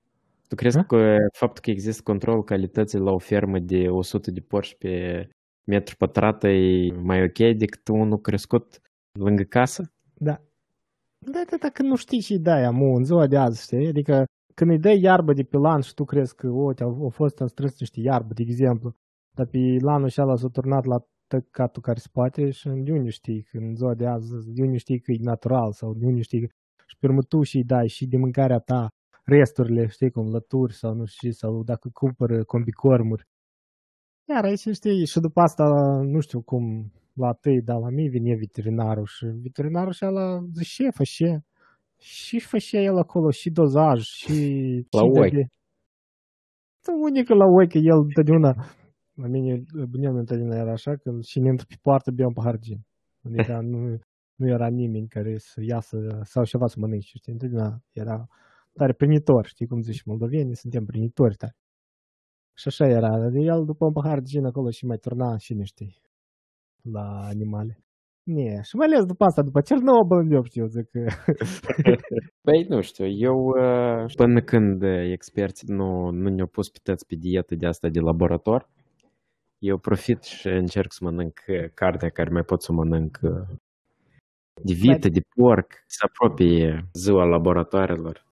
Tu 0.48 0.54
crezi 0.54 0.76
Da? 0.76 0.84
că 0.84 1.16
faptul 1.32 1.62
că 1.62 1.70
există 1.70 2.02
control 2.02 2.44
calității 2.44 2.98
la 2.98 3.10
o 3.10 3.18
fermă 3.18 3.58
de 3.58 3.88
100 3.88 4.30
de 4.30 4.40
porci 4.40 4.74
pe 4.74 5.28
metru 5.64 5.96
pătrat 5.96 6.44
e 6.44 6.88
mai 7.02 7.22
ok 7.24 7.56
decât 7.56 7.88
unul 7.88 8.20
crescut 8.20 8.80
lângă 9.18 9.42
casă? 9.42 9.92
Da. 10.14 10.42
Da, 11.18 11.42
da, 11.50 11.56
dacă 11.56 11.82
nu 11.82 11.96
știi 11.96 12.20
și 12.20 12.38
de-aia, 12.38 12.70
mu, 12.70 12.94
în 12.94 13.04
ziua 13.04 13.26
de 13.26 13.36
azi, 13.36 13.62
știi? 13.62 13.86
Adică 13.86 14.24
când 14.54 14.70
îi 14.70 14.78
dai 14.78 15.00
iarbă 15.00 15.32
de 15.32 15.42
pe 15.42 15.56
lan 15.56 15.80
și 15.80 15.94
tu 15.94 16.04
crezi 16.04 16.34
că, 16.34 16.48
uite, 16.48 16.82
au, 16.82 17.02
au 17.02 17.08
fost 17.08 17.38
în 17.38 17.46
strâns 17.46 17.80
niște 17.80 18.00
iarbă, 18.00 18.32
de 18.34 18.42
exemplu, 18.42 18.94
dar 19.36 19.46
pe 19.46 19.58
lanul 19.80 20.10
ăla 20.16 20.36
s-a 20.36 20.48
turnat 20.48 20.84
la 20.84 20.98
tăcatul 21.26 21.82
care 21.82 21.98
spate 21.98 22.50
și 22.50 22.68
de 22.68 22.92
unde 22.92 23.10
știi 23.10 23.42
că 23.42 23.56
în 23.58 23.74
ziua 23.74 23.94
de 23.94 24.06
azi, 24.06 24.52
de 24.52 24.62
unde 24.62 24.76
știi 24.76 25.00
că 25.00 25.12
e 25.12 25.16
natural 25.20 25.72
sau 25.72 25.94
de 25.94 26.06
unde 26.06 26.20
știi 26.20 26.40
că 26.40 26.46
și 26.86 26.96
pe 26.98 27.06
urmă 27.06 27.22
tu 27.22 27.42
și 27.42 27.62
dai 27.62 27.88
și 27.88 28.06
de 28.06 28.16
mâncarea 28.16 28.58
ta 28.58 28.88
resturile, 29.24 29.86
știi, 29.86 30.10
cum 30.10 30.30
lături 30.30 30.74
sau 30.74 30.94
nu 30.94 31.04
știu, 31.04 31.30
ce, 31.30 31.34
sau 31.34 31.62
dacă 31.62 31.90
cumpără 31.92 32.44
combicormuri. 32.44 33.26
Iar 34.28 34.44
aici 34.44 34.68
știi, 34.72 35.06
și 35.06 35.20
după 35.20 35.40
asta, 35.40 35.64
nu 36.02 36.20
știu 36.20 36.42
cum, 36.42 36.92
la 37.12 37.32
tăi, 37.32 37.62
dar 37.62 37.78
la 37.78 37.88
mine 37.88 38.08
vine 38.08 38.34
veterinarul 38.34 39.06
și 39.06 39.26
veterinarul 39.26 39.92
și 39.92 40.04
ăla 40.04 40.44
zice, 40.52 40.82
ce 40.82 40.90
face? 40.90 41.44
Și 42.02 42.40
face 42.40 42.76
el 42.78 42.96
acolo 42.96 43.30
și 43.30 43.50
dozaj 43.50 44.00
și... 44.02 44.32
La 44.90 45.00
și 45.00 45.10
de- 45.12 45.18
ochi. 45.20 45.46
Da, 46.84 46.92
unică 47.08 47.34
la 47.34 47.46
ochi, 47.58 47.72
că 47.72 47.78
el 47.78 47.98
întotdeauna, 48.08 48.52
la 49.22 49.26
mine, 49.26 49.62
bunel 49.92 50.10
meu 50.10 50.20
întotdeauna 50.24 50.56
era 50.56 50.72
așa, 50.72 50.92
când 51.02 51.22
și 51.24 51.38
ne 51.40 51.48
intră 51.48 51.66
pe 51.68 51.76
poartă, 51.82 52.10
bea 52.10 52.26
un 52.26 52.32
pahar 52.32 52.56
gin. 52.58 52.80
Adică 53.24 53.52
nu, 53.72 53.78
nu 54.34 54.46
era 54.56 54.68
nimeni 54.68 55.08
care 55.08 55.32
să 55.38 55.60
iasă 55.72 55.96
sau 56.22 56.44
ceva 56.44 56.66
să 56.66 56.76
mănânce, 56.78 57.16
știi? 57.16 57.32
Întotdeauna 57.32 57.82
era 57.92 58.26
tare 58.72 58.92
primitor, 58.92 59.46
știi 59.46 59.66
cum 59.66 59.80
zici, 59.80 60.04
moldovenii 60.04 60.56
suntem 60.56 60.84
primitori 60.84 61.34
tare. 61.34 61.56
Și 62.60 62.68
așa 62.68 62.86
era. 62.86 63.10
El 63.32 63.64
după 63.64 63.84
un 63.84 63.92
pahar 63.92 64.18
de 64.18 64.24
gin 64.24 64.44
acolo 64.44 64.70
și 64.70 64.86
mai 64.86 64.96
turna 64.96 65.36
și 65.36 65.54
niște 65.54 65.84
la 66.82 67.06
animale. 67.32 67.74
Nie, 68.24 68.60
și 68.62 68.76
mai 68.76 68.86
ales 68.86 69.04
după 69.04 69.24
asta, 69.24 69.42
după 69.42 69.60
Cernobâl, 69.60 70.32
eu 70.32 70.42
știu, 70.42 70.66
zic 70.66 70.90
că... 70.90 71.04
Păi, 72.46 72.66
nu 72.68 72.80
știu, 72.80 73.06
eu 73.06 73.36
uh, 73.36 74.14
până 74.16 74.40
când 74.40 74.82
uh, 74.82 75.10
experții 75.10 75.66
nu, 75.70 76.10
nu 76.10 76.28
ne-au 76.28 76.46
pus 76.46 76.68
pe 76.68 76.78
toți 76.82 77.06
pe 77.06 77.14
dietă 77.14 77.54
de 77.54 77.66
asta 77.66 77.88
de 77.88 78.00
laborator, 78.00 78.68
eu 79.58 79.78
profit 79.78 80.22
și 80.22 80.48
încerc 80.48 80.92
să 80.92 80.98
mănânc 81.02 81.38
uh, 81.48 81.70
carnea 81.74 82.08
care 82.08 82.30
mai 82.30 82.42
pot 82.42 82.62
să 82.62 82.72
o 82.72 82.74
mănânc 82.74 83.18
uh, 83.22 83.48
de 84.62 84.72
vită, 84.72 85.08
de 85.08 85.20
porc, 85.34 85.72
să 85.86 86.06
apropie 86.08 86.88
ziua 86.92 87.24
laboratoarelor. 87.24 88.26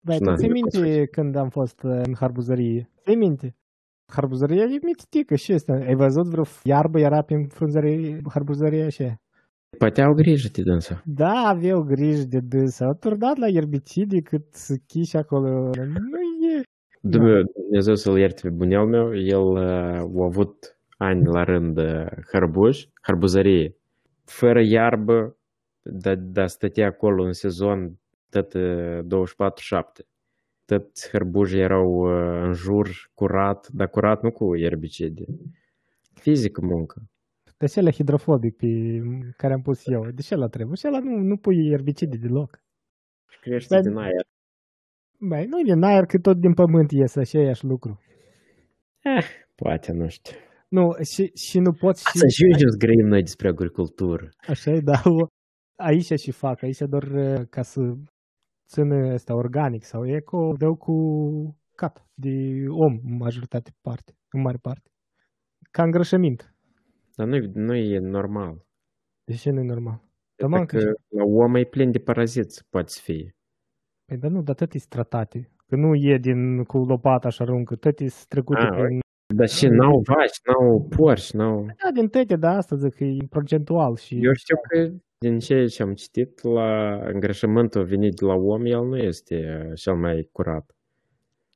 Da, 0.00 0.12
Și 0.12 0.18
tu 0.18 0.24
n-am 0.24 0.36
ți 0.36 0.46
nimic 0.46 0.72
minte 0.72 1.06
când 1.06 1.36
am 1.36 1.48
fost 1.48 1.82
uh, 1.82 2.00
în 2.04 2.14
harbuzărie? 2.14 2.90
Ți 3.04 3.14
minte? 3.14 3.56
Harbuzăria 4.12 4.62
e 4.62 4.78
mititică 4.82 5.34
și 5.34 5.52
asta. 5.52 5.72
Ai 5.72 5.94
văzut 5.94 6.26
vreo 6.26 6.44
iarbă 6.62 6.98
era 6.98 7.22
prin 7.22 7.46
frunzărie, 7.46 8.20
harbuzăria 8.28 8.86
așa? 8.86 9.20
Poate 9.78 10.02
au 10.02 10.14
grijă 10.14 10.48
de 10.52 10.62
dânsa. 10.62 11.02
Da, 11.04 11.32
aveau 11.46 11.82
grijă 11.82 12.24
de 12.28 12.40
dânsă. 12.40 12.84
Au 12.84 12.94
turdat 12.94 13.36
la 13.36 13.48
ierbicide 13.48 14.20
cât 14.20 14.44
să 14.50 14.74
chiși 14.86 15.16
acolo. 15.16 15.70
Nu 15.76 16.18
e... 16.52 16.62
Dumnezeu, 17.00 17.42
Dumnezeu 17.54 17.94
să-l 17.94 18.18
ierte 18.18 18.40
pe 18.42 18.48
bunel 18.48 18.86
meu, 18.86 19.16
el 19.16 19.40
uh, 19.40 19.60
a 19.62 20.24
avut 20.24 20.78
ani 20.96 21.24
la 21.24 21.42
rând 21.42 21.78
uh, 21.78 22.06
hărbuș, 22.32 22.86
harbuzărie, 23.02 23.76
fără 24.24 24.62
iarbă, 24.62 25.36
dar 25.82 26.16
da, 26.16 26.46
stătea 26.46 26.86
acolo 26.86 27.24
în 27.24 27.32
sezon 27.32 27.98
tot 28.30 28.52
uh, 28.54 28.98
24-7. 29.02 30.06
Tot 30.68 31.08
hărbujii 31.12 31.60
erau 31.60 31.88
uh, 31.90 32.42
în 32.42 32.52
jur, 32.52 32.88
curat, 33.14 33.68
dar 33.68 33.88
curat 33.88 34.22
nu 34.22 34.30
cu 34.32 34.56
erbicide. 34.56 35.24
Fizică 36.14 36.60
muncă. 36.60 37.02
De 37.56 37.66
ce 37.66 37.80
la 37.80 37.90
hidrofobic 37.90 38.56
pe 38.56 38.66
care 39.36 39.52
am 39.52 39.62
pus 39.62 39.86
eu? 39.86 40.10
De 40.10 40.22
ce 40.22 40.34
la 40.34 40.48
trebuie? 40.48 40.76
Și 40.76 40.86
ăla 40.86 40.98
nu, 40.98 41.16
nu 41.16 41.36
pui 41.36 41.68
erbicide 41.70 42.16
deloc. 42.16 42.62
Și 43.28 43.38
crește 43.40 43.74
Dar- 43.74 43.82
din 43.82 43.96
aer. 43.96 44.24
Băi, 45.18 45.46
nu 45.46 45.60
e 45.60 45.62
din 45.62 45.82
aer, 45.82 46.04
că 46.04 46.18
tot 46.18 46.36
din 46.36 46.54
pământ 46.54 46.90
iese 46.90 47.20
aceeași 47.20 47.64
lucru. 47.64 48.00
Eh, 49.02 49.24
poate, 49.54 49.92
nu 49.92 50.08
știu. 50.08 50.36
Nu, 50.68 50.96
și, 51.12 51.30
și 51.34 51.58
nu 51.58 51.72
poți 51.72 52.02
și... 52.10 52.18
Să 52.18 52.24
ajungem 52.26 52.68
să 52.68 52.76
grăim 52.76 53.06
noi 53.06 53.20
despre 53.22 53.48
agricultură. 53.48 54.28
Așa 54.48 54.70
e, 54.70 54.80
da. 54.80 55.00
o- 55.04 55.26
Aici 55.76 56.12
și 56.20 56.30
fac, 56.30 56.62
aici 56.62 56.78
doar 56.78 57.02
uh, 57.02 57.40
ca 57.50 57.62
să 57.62 57.80
țină 58.68 59.12
asta 59.12 59.34
organic 59.34 59.84
sau 59.84 60.06
eco, 60.06 60.52
dau 60.58 60.74
cu 60.74 60.94
cap 61.74 62.06
de 62.14 62.64
om 62.68 63.00
în 63.04 63.16
majoritate 63.16 63.70
parte, 63.80 64.16
în 64.30 64.40
mare 64.40 64.56
parte. 64.62 64.90
Ca 65.70 65.82
îngrășămint. 65.82 66.54
Dar 67.16 67.26
nu, 67.26 67.50
nu 67.54 67.74
e 67.74 67.98
normal. 67.98 68.66
De 69.24 69.34
ce 69.34 69.50
nu 69.50 69.60
e 69.60 69.62
normal? 69.62 70.00
Dar 70.36 70.48
Pentru 70.48 70.48
mănâncă 70.48 70.76
că 70.76 70.82
și- 70.82 71.14
la 71.16 71.24
om 71.24 71.54
e 71.54 71.64
plin 71.64 71.90
de 71.90 71.98
paraziți, 71.98 72.66
poate 72.68 72.88
să 72.88 73.00
fie. 73.02 73.36
Păi, 74.04 74.16
dar 74.16 74.30
nu, 74.30 74.42
dar 74.42 74.54
tot 74.54 74.72
e 74.72 74.78
tratate. 74.88 75.50
Că 75.66 75.76
nu 75.76 75.94
e 75.94 76.18
din 76.18 76.64
cu 76.64 76.78
lopata 76.78 77.28
și 77.28 77.42
aruncă, 77.42 77.76
tot 77.76 77.98
e 78.00 78.06
trecute 78.28 78.60
Ah, 78.60 78.68
prin... 78.82 79.00
Dar 79.34 79.48
și 79.48 79.66
n-au 79.66 80.00
vaci, 80.06 80.40
n-au 80.46 80.86
porci, 80.96 81.32
n-au... 81.32 81.64
Da, 81.64 81.90
din 81.94 82.08
tete, 82.08 82.36
da, 82.36 82.50
asta 82.56 82.76
zic 82.76 82.94
că 82.94 83.04
e 83.04 83.16
procentual 83.30 83.96
și... 83.96 84.24
Eu 84.24 84.32
știu 84.32 84.56
că 84.68 84.92
din 85.18 85.38
ce 85.38 85.66
ce 85.66 85.82
am 85.82 85.94
citit, 85.94 86.42
la 86.42 86.94
îngrășământul 86.94 87.84
venit 87.84 88.14
de 88.14 88.24
la 88.24 88.34
om, 88.34 88.64
el 88.64 88.84
nu 88.84 88.96
este 88.96 89.64
uh, 89.66 89.72
cel 89.74 89.94
mai 89.94 90.28
curat. 90.32 90.76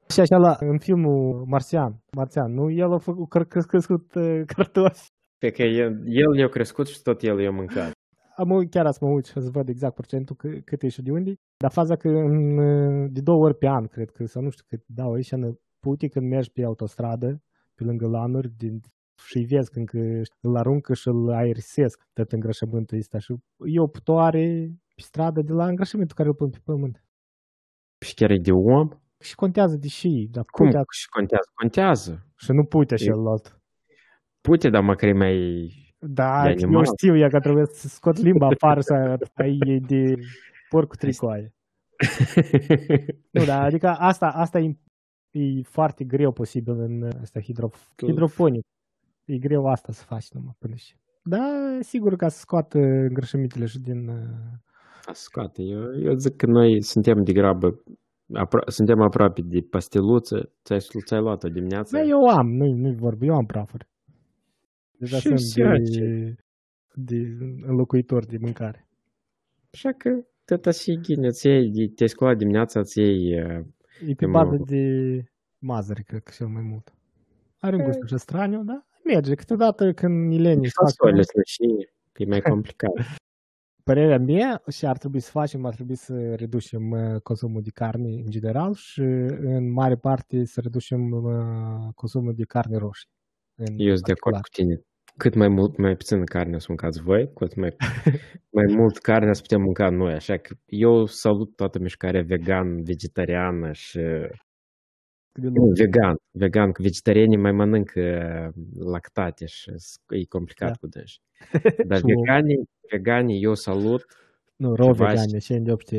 Și 0.09 0.21
așa 0.21 0.37
la, 0.37 0.57
în 0.61 0.78
filmul 0.78 1.45
Marțian, 1.47 2.02
Marțian, 2.16 2.52
nu? 2.54 2.71
El 2.71 2.92
a 2.92 2.99
făcut, 2.99 3.28
cr- 3.37 3.47
cr- 3.47 3.66
crescut 3.66 4.14
uh, 4.14 4.42
cartofi. 4.47 5.07
Pe 5.38 5.50
că 5.50 5.62
el, 5.62 6.02
el 6.07 6.31
ne-a 6.35 6.49
crescut 6.49 6.87
și 6.87 7.02
tot 7.02 7.23
el 7.23 7.40
i-a 7.40 7.50
mâncat. 7.50 7.90
Am 8.37 8.50
uit, 8.50 8.71
chiar 8.71 8.87
ați 8.87 9.02
mă 9.02 9.09
uit 9.09 9.25
și 9.25 9.33
să 9.33 9.50
văd 9.52 9.69
exact 9.69 9.95
procentul 9.95 10.37
cât, 10.37 10.64
cât 10.64 10.83
e 10.83 10.88
și 10.88 11.02
de 11.02 11.11
unde. 11.11 11.35
Dar 11.57 11.71
faza 11.71 11.97
că 11.97 12.09
în, 12.09 12.59
uh, 12.59 13.09
de 13.12 13.21
două 13.21 13.45
ori 13.45 13.57
pe 13.57 13.69
an, 13.69 13.87
cred 13.87 14.11
că, 14.11 14.26
sau 14.26 14.42
nu 14.42 14.50
știu 14.50 14.64
cât, 14.69 14.83
dau 14.87 15.12
aici 15.12 15.33
în 15.33 15.54
pute 15.81 16.09
când 16.09 16.28
mergi 16.28 16.52
pe 16.52 16.64
autostradă, 16.64 17.42
pe 17.75 17.85
lângă 17.85 18.07
lanuri, 18.07 18.49
din, 18.57 18.81
și 19.26 19.38
vezi 19.38 19.71
când 19.71 19.88
că 19.88 20.21
îl 20.41 20.57
aruncă 20.57 20.95
și 20.95 21.09
îl 21.09 21.33
aerisesc 21.33 22.07
tot 22.12 22.33
îngrășământul 22.33 22.99
ăsta. 22.99 23.19
Și 23.19 23.35
e 23.64 23.81
o 23.81 23.87
putoare 23.87 24.71
pe 24.95 25.02
stradă 25.02 25.43
de 25.43 25.52
la 25.52 25.67
îngrășământul 25.67 26.17
care 26.17 26.29
îl 26.29 26.35
pun 26.35 26.50
pe 26.50 26.59
pământ. 26.64 27.05
Și 28.05 28.14
chiar 28.14 28.31
e 28.31 28.38
de 28.38 28.52
om? 28.52 28.88
Și 29.21 29.35
contează 29.35 29.76
de 29.76 29.88
și, 29.88 30.29
dar 30.31 30.45
Cum 30.45 30.67
putea, 30.67 30.85
și 30.91 31.09
contează? 31.09 31.50
Contează. 31.55 32.26
și 32.37 32.52
nu 32.52 32.64
pute 32.64 32.97
și 32.97 33.05
celălalt. 33.05 33.61
Pute, 34.41 34.71
dar 34.71 34.83
măcar 34.83 35.09
e 35.09 35.12
mai... 35.12 35.67
Da, 35.99 36.43
De 36.43 36.49
eu 36.49 36.55
animal. 36.55 36.85
știu, 36.85 37.17
ea 37.17 37.29
că 37.29 37.41
trebuie 37.41 37.67
să 37.67 37.88
scot 37.88 38.17
limba 38.17 38.47
afară 38.47 38.81
să 38.81 39.19
ai 39.35 39.59
ei 39.67 39.81
de 39.81 40.14
porc 40.69 40.88
cu 40.88 40.97
tricoaie. 40.97 41.55
Nu, 43.31 43.45
da, 43.45 43.62
adică 43.62 43.88
asta, 43.88 44.26
asta 44.26 44.59
e, 44.59 44.76
e 45.31 45.62
foarte 45.62 46.05
greu 46.05 46.33
posibil 46.33 46.81
în 46.81 47.11
asta 47.21 47.41
hidro, 47.41 47.71
hidroponic. 47.97 48.64
E 49.25 49.38
greu 49.38 49.67
asta 49.67 49.93
să 49.93 50.05
faci 50.05 50.31
numai 50.33 50.57
până 50.59 50.75
și. 50.75 50.95
Da, 51.23 51.79
sigur 51.81 52.17
ca 52.17 52.29
să 52.29 52.38
scoată 52.38 52.79
îngrășămintele 52.79 53.67
și 53.67 53.79
din... 53.79 54.09
uh, 54.09 54.17
A 55.05 55.12
scoate. 55.12 55.62
Eu, 55.62 56.00
eu 56.00 56.14
zic 56.14 56.37
că 56.37 56.47
noi 56.47 56.83
suntem 56.83 57.23
degrabă 57.23 57.83
apro- 58.38 58.67
suntem 58.67 59.00
aproape 59.00 59.41
de 59.45 59.61
pastiluță, 59.71 60.52
ți-ai, 60.64 60.79
ți-ai 61.05 61.21
luat-o 61.21 61.49
dimineața. 61.49 61.99
Da, 61.99 62.05
eu 62.05 62.26
am, 62.29 62.47
nu-i, 62.52 62.73
nu-i 62.73 62.95
vorba, 62.95 63.25
eu 63.25 63.35
am 63.35 63.47
prafuri. 63.47 63.88
Deja 64.99 65.17
Și 65.17 65.23
sunt 65.23 65.35
de, 65.38 65.43
siace. 65.45 66.37
de 66.95 67.17
înlocuitor 67.67 68.25
de 68.25 68.37
mâncare. 68.41 68.88
Așa 69.73 69.93
că 69.93 70.11
tot 70.45 70.67
așa 70.67 70.93
e 70.93 70.97
ghine, 70.97 71.26
îți 71.26 71.47
iei, 71.47 71.88
te-ai 71.88 72.09
sculat 72.09 72.37
dimineața, 72.37 72.81
îți 72.81 72.99
iei 72.99 73.43
uh, 73.43 73.64
E 74.07 74.14
pe 74.14 74.26
Mă- 74.26 74.33
bază 74.33 74.57
de 74.67 74.85
mazăre, 75.59 76.02
cred 76.02 76.23
că 76.23 76.31
cel 76.35 76.47
mai 76.47 76.62
mult. 76.62 76.95
Are 77.59 77.76
un 77.76 77.85
gust 77.85 77.99
așa 78.02 78.17
straniu, 78.17 78.62
da? 78.64 78.87
Merge. 79.05 79.35
Câteodată 79.35 79.93
când 79.93 80.27
Mileni 80.29 80.65
își 80.65 80.73
fac... 80.73 80.85
fasole, 80.87 81.23
slășini, 81.23 81.85
că 82.13 82.23
e 82.23 82.27
mai 82.27 82.41
complicat. 82.55 82.93
Părerea 83.85 84.19
mea 84.19 84.63
și 84.71 84.87
ar 84.87 84.99
trebui 84.99 85.21
să 85.21 85.31
facem, 85.31 85.65
ar 85.65 85.75
trebui 85.75 85.97
să 85.97 86.35
reducem 86.35 86.91
uh, 86.91 87.21
consumul 87.23 87.63
de 87.63 87.71
carne 87.75 88.09
în 88.09 88.31
general 88.31 88.75
și 88.75 89.01
în 89.55 89.73
mare 89.73 89.97
parte 89.97 90.45
să 90.45 90.61
reducem 90.61 91.01
uh, 91.11 91.93
consumul 91.95 92.35
de 92.35 92.45
carne 92.45 92.77
roșie. 92.77 93.11
în 93.57 93.75
Eu 93.77 93.95
sunt 93.95 94.07
de 94.07 94.13
acord 94.13 94.35
particular. 94.35 94.43
cu 94.43 94.51
tine. 94.59 94.75
Cât 95.17 95.35
mai 95.35 95.49
mult, 95.49 95.77
mai 95.77 95.95
puțină 95.95 96.25
carne 96.25 96.55
o 96.55 96.59
să 96.59 96.67
mâncați 96.69 97.03
voi, 97.03 97.33
cu 97.35 97.45
atât 97.45 97.57
mai, 97.57 97.75
mai 98.59 98.75
mult 98.79 98.97
carne 98.99 99.29
o 99.29 99.33
să 99.33 99.43
putem 99.43 99.61
mânca 99.61 99.89
noi. 99.89 100.13
Așa 100.13 100.37
că 100.37 100.55
eu 100.67 101.07
salut 101.07 101.57
toată 101.57 101.79
mișcarea 101.79 102.23
vegan, 102.23 102.83
vegetariană 102.83 103.73
și... 103.73 104.01
De 105.33 105.49
Nu, 105.49 105.73
vegan. 105.75 106.17
Vegan, 106.31 106.73
că 106.73 106.83
vegetarianii 106.83 107.37
mai 107.37 107.53
mănâncă 107.53 108.01
lactate 108.79 109.47
și 109.47 109.71
s- 109.77 109.99
e 110.09 110.25
complicat 110.25 110.69
Da. 110.69 110.75
cu 110.81 110.87
dânsi. 110.87 111.19
Dar 111.87 111.99
Și 111.99 112.05
veganii, 112.05 112.69
veganii 112.91 113.43
eu 113.43 113.55
salut 113.55 114.05
Nu, 114.57 114.75
rău 114.75 114.93
ceva 114.93 115.07
vegane, 115.09 115.39
și 115.39 115.53
în 115.53 115.62
deopște. 115.65 115.97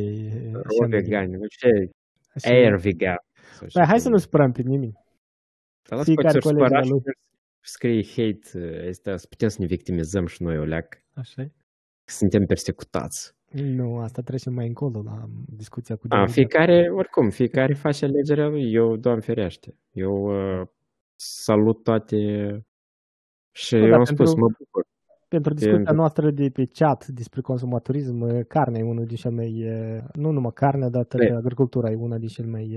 rău 0.52 0.88
vegani. 0.90 1.32
Nu 1.36 1.46
știu, 1.50 1.70
Așa 2.36 2.50
e. 2.56 2.66
Air 2.66 2.76
vegan. 2.76 3.18
sau 3.54 3.68
Păi, 3.68 3.68
așa 3.82 3.86
hai 3.86 3.98
să 3.98 4.04
cum 4.04 4.12
nu 4.12 4.18
e. 4.18 4.22
spărăm 4.22 4.52
pe 4.52 4.62
nimeni. 4.62 4.94
Dar 5.90 5.98
las 5.98 6.06
fiecare 6.08 6.32
poate 6.40 6.48
ori 6.48 6.56
coleg 6.56 6.62
supăra 6.64 6.80
de 6.82 6.86
și 6.88 6.92
lui. 6.92 7.02
scrie 7.62 8.04
hate, 8.04 8.68
uh, 8.80 8.88
este, 8.88 9.18
să 9.18 9.28
putem 9.28 9.48
să 9.50 9.56
ne 9.60 9.66
victimizăm 9.66 10.26
și 10.26 10.44
noi 10.44 10.58
o 10.58 10.64
leac. 10.64 11.04
Așa 11.14 11.42
e. 11.42 11.52
Suntem 12.06 12.46
persecutați. 12.46 13.36
Nu, 13.54 13.98
asta 13.98 14.22
trecem 14.22 14.54
mai 14.54 14.68
încolo 14.68 15.02
la 15.02 15.26
discuția 15.48 15.96
cu 15.96 16.02
A, 16.06 16.08
Dumnezeu. 16.08 16.34
fiecare, 16.34 16.90
oricum, 16.90 17.30
fiecare 17.30 17.74
face 17.74 18.06
alegerea 18.06 18.48
lui. 18.48 18.74
Eu, 18.74 18.96
Doamne 18.96 19.22
ferește, 19.22 19.76
eu 19.92 20.14
uh, 20.62 20.68
salut 21.16 21.84
toate 21.84 22.18
și 23.52 23.76
Nu, 23.76 23.82
eu 23.84 23.90
dar 23.90 23.98
am 23.98 24.04
spus, 24.04 24.18
pentru- 24.18 24.40
mă 24.40 24.48
bucur. 24.58 24.86
Pentru 25.28 25.54
discuția 25.54 25.78
Pentru- 25.78 25.96
noastră 25.96 26.32
de 26.32 26.50
pe 26.50 26.66
chat 26.66 27.08
despre 27.08 27.42
consumatorism, 27.42 28.44
carnea 28.48 28.80
e 28.82 28.84
unul 28.84 29.06
din 29.06 29.16
cel 29.16 29.32
mai, 29.32 29.60
eh, 29.60 30.04
nu 30.14 30.32
numai 30.32 30.52
carnea, 30.54 30.90
dar 30.90 31.04
tot 31.04 31.20
Păi. 31.20 31.30
agricultura 31.36 31.92
e 31.92 31.96
una 31.96 32.18
din 32.18 32.28
cel 32.28 32.46
mai 32.46 32.70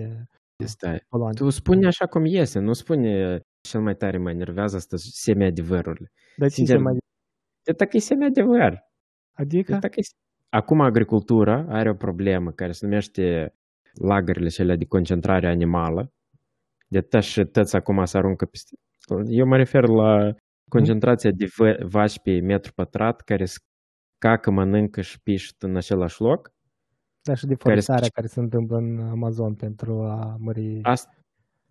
eh, 0.56 0.66
Stai. 0.66 1.02
poluante. 1.08 1.38
Tu 1.38 1.48
spune 1.50 1.86
așa 1.86 2.06
cum 2.06 2.24
iese, 2.24 2.58
nu 2.58 2.72
spune 2.72 3.40
cel 3.60 3.80
mai 3.80 3.94
tare 3.96 4.18
mă 4.18 4.30
enervează 4.30 4.76
asta 4.76 4.96
semi-adevărurile. 4.96 6.12
Dar 6.36 6.48
ce 6.48 6.54
sincer, 6.54 6.76
se 6.76 6.82
mai... 6.82 6.96
De 7.62 7.72
dacă 7.72 7.96
e 7.96 8.00
semi-adevăr. 8.00 8.84
Adică? 9.32 9.72
De 9.72 9.78
dacă 9.78 9.94
e... 9.96 10.02
Acum 10.60 10.80
agricultura 10.80 11.64
are 11.68 11.90
o 11.90 11.94
problemă 11.94 12.50
care 12.50 12.72
se 12.72 12.86
numește 12.86 13.54
lagările 13.92 14.48
cele 14.48 14.76
de 14.76 14.84
concentrare 14.84 15.48
animală. 15.48 16.12
De 16.88 17.00
tăți 17.00 17.28
și 17.28 17.44
tăți 17.44 17.76
acum 17.76 18.04
se 18.04 18.16
aruncă 18.16 18.44
peste... 18.44 18.76
Eu 19.28 19.46
mă 19.46 19.56
refer 19.56 19.88
la 19.88 20.34
concentrația 20.68 21.30
de 21.30 21.46
vă- 21.56 21.84
vaci 21.88 22.18
pe 22.20 22.40
metru 22.40 22.72
pătrat 22.72 23.20
care 23.20 23.44
s- 23.44 23.64
cacă, 24.18 24.50
mănâncă 24.50 25.00
și 25.00 25.20
pișt 25.22 25.62
în 25.62 25.76
același 25.76 26.20
loc. 26.20 26.50
Dar 27.22 27.36
și 27.36 27.46
deforestarea 27.46 28.08
care 28.08 28.26
se 28.26 28.40
întâmplă 28.40 28.76
în 28.76 28.98
Amazon 29.00 29.54
pentru 29.54 30.02
a 30.02 30.36
mări... 30.38 30.78
Asta, 30.82 31.10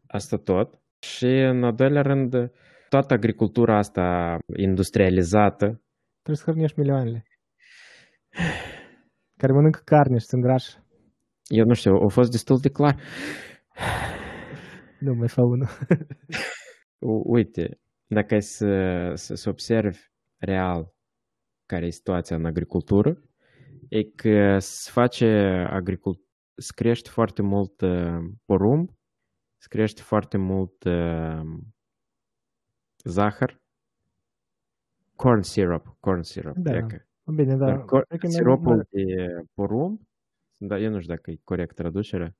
asta 0.07 0.37
tot. 0.37 0.81
Și 0.99 1.25
în 1.25 1.63
al 1.63 1.73
doilea 1.73 2.01
rând, 2.01 2.51
toată 2.89 3.13
agricultura 3.13 3.77
asta 3.77 4.37
industrializată, 4.55 5.65
Trebuie 6.21 6.45
să 6.45 6.51
hrănești 6.51 6.79
milioanele. 6.79 7.25
Care 9.45 9.57
mănâncă 9.57 9.81
carne 9.85 10.17
și 10.17 10.25
sunt 10.25 10.41
grași. 10.41 10.77
eu 11.47 11.65
nu 11.65 11.73
știu, 11.73 11.93
a 11.93 12.07
fost 12.07 12.31
destul 12.31 12.57
de 12.59 12.69
clar. 12.69 12.99
Nu 14.99 15.13
mai 15.13 15.27
fa 15.27 15.41
unul. 15.41 15.67
U- 16.99 17.23
Uite, 17.33 17.79
dacă 18.07 18.33
ai 18.33 18.41
să, 18.41 19.11
să, 19.13 19.35
să 19.35 19.49
observi 19.49 19.99
real 20.37 20.93
care 21.65 21.85
e 21.85 21.89
situația 21.89 22.35
în 22.35 22.45
agricultură, 22.45 23.21
e 23.89 24.03
că 24.03 24.57
se 24.59 24.89
face 24.91 25.27
agricult, 25.69 26.19
se 26.55 26.71
crește 26.75 27.09
foarte 27.09 27.41
mult 27.41 27.81
uh, 27.81 28.17
porumb, 28.45 28.89
se 29.57 29.67
crește 29.69 30.01
foarte 30.01 30.37
mult 30.37 30.83
uh, 30.83 31.41
zahăr, 33.03 33.61
corn 35.15 35.41
syrup, 35.41 35.97
corn 35.99 36.21
syrup, 36.21 36.55
Da. 36.57 36.71
cred 36.71 36.85
că. 36.87 37.05
Bine, 37.35 37.55
dar... 37.55 37.69
Dar 37.69 37.85
cor- 37.85 38.05
cred 38.07 38.19
că 38.19 38.27
ne- 38.27 38.31
siropul 38.33 38.87
de 38.89 39.03
porumb, 39.53 39.99
da, 40.57 40.77
eu 40.79 40.89
nu 40.89 40.99
știu 40.99 41.13
dacă 41.13 41.31
e 41.31 41.39
corect 41.43 41.75
traducerea, 41.75 42.35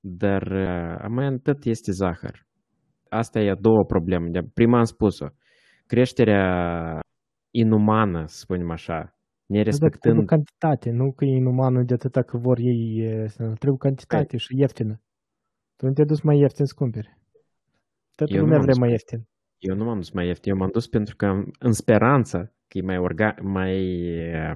dar 0.00 0.42
uh, 0.42 1.06
mai 1.08 1.38
tot 1.42 1.64
este 1.64 1.92
zahăr. 1.92 2.46
Asta 3.08 3.40
e 3.40 3.50
a 3.50 3.54
doua 3.54 3.84
problemă. 3.84 4.28
De- 4.30 4.48
Prima 4.54 4.78
am 4.78 4.84
spus-o. 4.84 5.26
Creșterea 5.86 6.98
inumană, 7.50 8.26
să 8.26 8.36
spunem 8.38 8.70
așa, 8.70 8.98
Dar 8.98 9.14
nerespectând... 9.46 10.00
trebuie 10.00 10.24
cantitate, 10.24 10.90
nu 10.90 11.12
că 11.12 11.24
e 11.24 11.36
inumană 11.36 11.82
de 11.82 11.94
atâta 11.94 12.22
că 12.22 12.36
vor 12.38 12.58
ei, 12.58 12.98
e, 12.98 13.26
să- 13.28 13.42
trebuie 13.58 13.78
cantitate 13.78 14.36
și 14.36 14.58
ieftină. 14.58 15.00
Tu 15.76 15.86
nu 15.86 15.92
te-ai 15.92 16.06
dus 16.06 16.20
mai 16.20 16.38
ieftin 16.38 16.64
să 16.64 16.74
cumperi. 16.76 17.18
Toată 18.16 18.32
Eu 18.32 18.38
nu 18.38 18.44
lumea 18.44 18.56
m-am 18.58 18.64
vrea 18.66 18.74
dus 18.74 18.78
mai 18.78 18.88
pe- 18.88 18.94
ieftin. 18.94 19.20
Eu 19.68 19.74
nu 19.76 19.84
m-am 19.84 19.96
dus 19.96 20.10
mai 20.10 20.26
ieftin, 20.26 20.52
eu 20.52 20.58
m-am 20.58 20.70
dus 20.72 20.86
pentru 20.86 21.16
că 21.16 21.26
am- 21.26 21.50
în 21.58 21.72
speranța 21.72 22.38
că 22.68 22.78
e 22.78 22.82
mai 22.82 22.98
orga... 22.98 23.34
mai... 23.42 23.74
uh, 24.28 24.54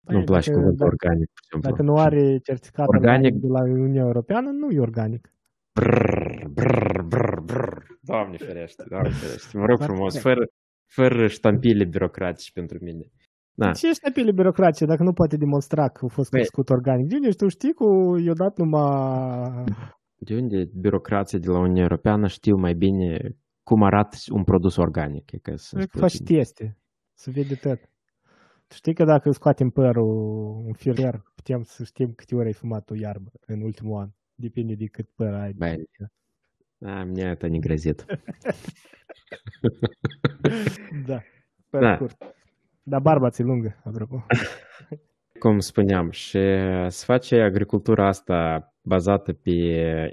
Nu-mi 0.00 0.24
Păi, 0.24 0.24
place 0.24 0.48
dacă- 0.50 0.60
cuvântul 0.62 0.86
dacă- 0.86 0.96
organic, 0.96 1.28
pur 1.32 1.42
și 1.42 1.48
simplu. 1.50 1.70
Dacă 1.70 1.82
nu 1.82 1.96
are 2.06 2.38
certificat 2.38 2.86
Organic. 2.88 3.34
de 3.34 3.46
la 3.46 3.62
Uniunea 3.62 4.02
Europeană, 4.02 4.50
nu 4.50 4.70
e 4.70 4.80
organic. 4.80 5.32
Brrr, 5.74 6.46
brrr, 6.56 7.02
brrr, 7.02 7.40
brrr. 7.40 7.76
Doamne 8.00 8.36
ferește, 8.36 8.84
Doamne 8.88 9.08
ferește. 9.10 9.58
Vă 9.58 9.64
rog 9.64 9.78
Dar 9.78 9.88
frumos, 9.88 10.20
corect. 10.20 10.26
fără, 10.28 10.46
fără 11.08 11.26
ștampile 11.26 11.84
birocratice 11.84 12.50
pentru 12.54 12.78
mine. 12.80 13.04
Da, 13.54 13.70
Ce 13.72 13.88
ești 13.88 14.06
apele 14.08 14.32
birocrație 14.32 14.86
dacă 14.86 15.02
nu 15.02 15.12
poate 15.12 15.36
demonstra 15.36 15.88
că 15.88 16.04
a 16.04 16.08
fost 16.08 16.30
Băi. 16.30 16.40
crescut 16.40 16.68
organic? 16.70 17.06
De 17.08 17.14
unde 17.14 17.28
tu 17.30 17.48
știi 17.48 17.72
că 17.74 17.84
i-a 18.24 18.32
dat 18.34 18.58
numai... 18.58 19.64
de 20.16 20.34
unde 20.34 20.68
birocrații 20.80 21.38
de 21.38 21.48
la 21.50 21.58
Uniunea 21.58 21.82
Europeană 21.82 22.26
știu 22.26 22.56
mai 22.56 22.74
bine 22.74 23.36
cum 23.67 23.83
arată 23.83 24.17
un 24.31 24.43
produs 24.43 24.75
organic? 24.75 25.31
E 25.31 25.37
că 25.37 25.55
să 25.55 25.75
Cred 25.75 25.87
că 25.89 25.97
spun 25.97 26.09
faci 26.09 26.21
bine. 26.21 26.37
teste. 26.37 26.77
Să 27.13 27.31
vede 27.31 27.55
tot. 27.55 27.79
Tu 28.67 28.75
știi 28.75 28.93
că 28.93 29.03
dacă 29.03 29.31
scoatem 29.31 29.69
părul 29.69 30.07
un 30.65 30.73
firier, 30.73 31.23
putem 31.35 31.63
să 31.63 31.83
știm 31.83 32.13
câte 32.13 32.35
ori 32.35 32.45
ai 32.45 32.53
fumat 32.53 32.89
o 32.89 32.95
iarbă 32.95 33.31
în 33.45 33.61
ultimul 33.61 33.99
an. 34.01 34.09
Depinde 34.35 34.73
de 34.75 34.85
cât 34.85 35.09
păr 35.15 35.33
ai. 35.33 35.53
Băi, 35.53 35.89
da, 36.77 37.03
мне 37.03 37.35
это 37.35 37.47
не 37.49 37.59
грозит. 37.59 38.05
Da. 41.05 41.21
Păr 41.69 41.81
Da. 41.81 41.95
scurt. 41.95 42.17
Dar 42.83 43.01
barba 43.01 43.29
ți 43.29 43.41
lungă, 43.41 43.81
apropo. 43.83 44.25
Cum 45.39 45.59
spuneam, 45.59 46.09
și 46.09 46.39
se 46.87 47.05
face 47.05 47.41
agricultura 47.41 48.07
asta 48.07 48.67
bazată 48.81 49.33
pe 49.33 49.51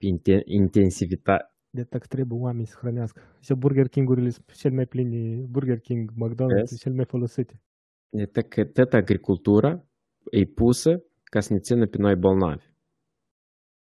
inten- 0.00 0.44
intensivitate. 0.44 1.44
de 1.75 1.83
tac 1.83 2.05
trebuie 2.05 2.39
oamenii 2.39 2.65
să 2.65 2.77
hrănească. 2.79 3.21
Și 3.39 3.53
Burger 3.53 3.87
King-urile 3.87 4.29
sunt 4.29 4.51
cel 4.51 4.71
mai 4.71 4.85
plini, 4.85 5.45
Burger 5.47 5.79
King, 5.79 6.11
McDonald's 6.11 6.55
Vezi? 6.55 6.67
sunt 6.67 6.79
cel 6.79 6.93
mai 6.93 7.05
folosite. 7.05 7.61
Este 8.09 8.41
că 8.41 8.65
toată 8.65 8.95
agricultura 8.95 9.85
e 10.31 10.45
pusă 10.45 11.03
ca 11.23 11.39
să 11.39 11.53
ne 11.53 11.59
țină 11.59 11.87
pe 11.87 11.97
noi 11.97 12.15
bolnavi. 12.15 12.65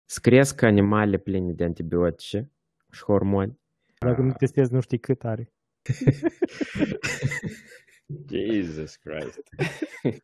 Se 0.05 0.19
cresc 0.23 0.63
animale 0.63 1.19
pline 1.19 1.53
de 1.53 1.65
antibiotice 1.65 2.51
și 2.91 3.03
hormoni. 3.03 3.59
Dacă 3.99 4.23
nu 4.23 4.33
testezi, 4.33 4.73
nu 4.73 4.81
știi 4.81 4.99
cât 4.99 5.25
are. 5.25 5.53
Jesus 8.31 8.97
Christ. 8.97 9.43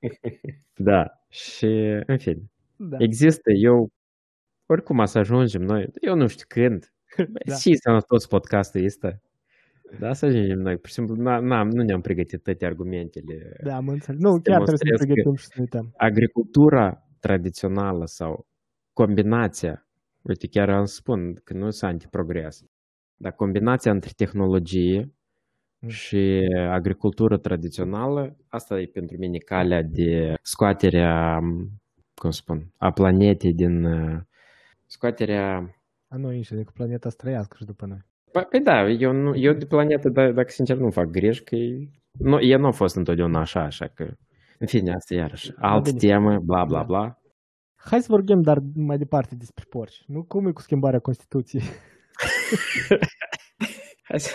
da, 0.88 1.26
și 1.28 1.66
în 2.06 2.18
fine. 2.18 2.50
Da. 2.76 2.96
Există, 2.98 3.50
eu, 3.50 3.88
oricum 4.66 5.04
să 5.04 5.18
ajungem 5.18 5.62
noi, 5.62 5.88
eu 6.00 6.14
nu 6.14 6.26
știu 6.26 6.44
când, 6.48 6.94
Da. 7.44 7.54
și 7.54 7.74
sănătos 7.74 8.26
podcastul 8.26 8.84
ăsta. 8.84 9.20
Da, 9.98 10.12
să 10.12 10.26
ajungem 10.26 10.58
noi. 10.58 10.76
Pur 10.76 10.88
și 10.88 10.94
simplu, 10.94 11.14
n- 11.16 11.40
n-am, 11.42 11.68
nu 11.68 11.82
ne-am 11.82 12.00
pregătit 12.00 12.42
toate 12.42 12.66
argumentele. 12.66 13.56
Da, 13.64 13.76
am 13.76 13.88
înțeles. 13.88 14.20
Nu, 14.20 14.30
chiar 14.30 14.62
trebuie 14.62 14.76
să 14.76 14.84
ne 14.84 14.90
demonstrez 14.90 14.98
că- 14.98 15.12
pregătim 15.12 15.34
și 15.34 15.44
să 15.44 15.52
ne 15.56 15.60
uităm. 15.62 15.92
Agricultura 15.96 17.02
tradițională 17.20 18.06
sau 18.06 18.46
combinația, 18.92 19.86
uite, 20.22 20.46
chiar 20.48 20.68
am 20.70 20.84
spun 20.84 21.40
că 21.44 21.54
nu 21.54 21.70
sunt 21.70 21.90
antiprogres, 21.90 22.64
dar 23.16 23.32
combinația 23.32 23.90
între 23.92 24.10
tehnologie 24.16 25.10
Mm. 25.78 25.88
și 25.88 26.40
agricultură 26.70 27.36
tradițională, 27.38 28.36
asta 28.48 28.80
e 28.80 28.86
pentru 28.86 29.16
mine 29.18 29.38
calea 29.38 29.82
de 29.82 30.34
scoaterea, 30.42 31.38
cum 32.14 32.30
spun, 32.30 32.72
a 32.76 32.90
planetei 32.92 33.52
din 33.54 33.84
uh, 33.84 34.20
scoaterea 34.86 35.75
A 36.08 36.16
noi 36.16 36.36
înșine, 36.36 36.62
cu 36.62 36.72
planeta 36.72 37.08
să 37.08 37.16
trăiască 37.16 37.56
și 37.58 37.64
după 37.64 37.86
noi. 37.86 37.98
Păi, 38.32 38.44
păi 38.50 38.60
da, 38.60 38.88
eu, 38.90 39.12
nu, 39.12 39.36
eu 39.36 39.52
de 39.52 39.66
planetă, 39.66 40.08
da, 40.08 40.32
dacă 40.32 40.50
sincer 40.50 40.76
nu 40.76 40.90
fac 40.90 41.06
greși, 41.06 41.42
că 41.42 41.54
e- 41.54 41.88
nu, 42.18 42.40
eu 42.42 42.58
nu 42.58 42.66
a 42.66 42.70
fost 42.70 42.96
întotdeauna 42.96 43.40
așa, 43.40 43.62
așa 43.62 43.86
că, 43.86 44.16
în 44.58 44.66
fine, 44.66 44.94
asta 44.94 45.14
iarăși, 45.14 45.52
altă 45.56 45.90
bine. 45.92 46.12
temă, 46.12 46.38
bla, 46.38 46.64
bla, 46.64 46.78
Da. 46.78 46.84
bla. 46.84 47.18
Hai 47.74 48.00
să 48.00 48.06
vorbim, 48.10 48.42
dar 48.42 48.58
mai 48.74 48.98
departe 48.98 49.34
despre 49.34 49.64
porci. 49.68 50.02
Nu 50.06 50.22
cum 50.24 50.46
e 50.46 50.52
cu 50.52 50.60
schimbarea 50.60 50.98
Constituției. 50.98 51.62
Hai 54.08 54.20
să, 54.20 54.32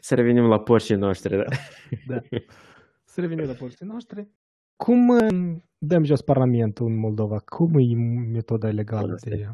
să 0.00 0.14
revenim 0.14 0.44
la 0.44 0.60
porcii 0.60 0.96
noștri, 0.96 1.36
da? 1.36 1.44
Da. 2.06 2.20
Să 3.04 3.20
revenim 3.20 3.44
la 3.44 3.52
porcii 3.52 3.86
noștri. 3.86 4.28
Cum 4.76 5.08
uh, 5.08 5.56
dăm 5.78 6.04
jos 6.04 6.22
Parlamentul 6.22 6.86
în 6.86 6.98
Moldova? 6.98 7.38
Cum 7.38 7.78
e 7.78 7.94
metoda 8.32 8.68
legală 8.68 9.12
Asta 9.12 9.30
de 9.30 9.36
e. 9.36 9.48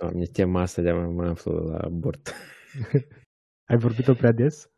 Doamne, 0.00 0.24
tema 0.24 0.60
asta 0.60 0.82
de 0.82 0.92
mă 0.92 1.26
aflu 1.28 1.52
la 1.52 1.78
abort. 1.78 2.32
Ai 3.70 3.76
vorbit-o 3.76 4.14
prea 4.14 4.32
des? 4.32 4.70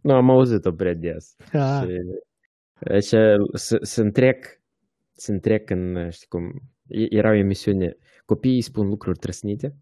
Nu, 0.00 0.12
am 0.14 0.30
auzit-o 0.30 0.72
prea 0.72 0.94
des. 0.94 1.36
Ah, 1.52 1.84
Și, 1.86 1.98
așa, 2.90 3.36
să, 3.52 3.78
să 3.82 4.00
întrec, 4.00 4.60
să 5.12 5.32
întrec 5.32 5.70
în, 5.70 6.10
știi 6.10 6.26
cum, 6.28 6.62
e- 6.86 7.14
era 7.16 7.30
o 7.30 7.34
emisiune, 7.34 7.96
copiii 8.24 8.60
spun 8.60 8.88
lucruri 8.88 9.18
trăsnite 9.18 9.76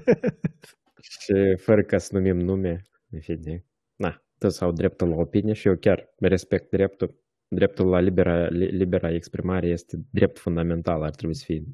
și 1.20 1.54
fără 1.56 1.82
ca 1.82 1.98
să 1.98 2.16
numim 2.16 2.38
nume, 2.40 2.82
în 3.10 3.20
fine, 3.20 3.64
na, 3.96 4.22
toți 4.38 4.62
au 4.62 4.72
dreptul 4.72 5.08
la 5.08 5.16
opinie 5.16 5.52
și 5.52 5.68
eu 5.68 5.76
chiar 5.76 6.14
respect 6.18 6.70
dreptul. 6.70 7.18
Dreptul 7.48 7.88
la 7.88 8.00
libera, 8.00 8.46
li- 8.48 8.70
libera 8.70 9.10
exprimare 9.14 9.66
este 9.68 9.96
drept 10.10 10.38
fundamental, 10.38 11.02
ar 11.02 11.10
trebui 11.14 11.34
să 11.34 11.44
fie 11.44 11.64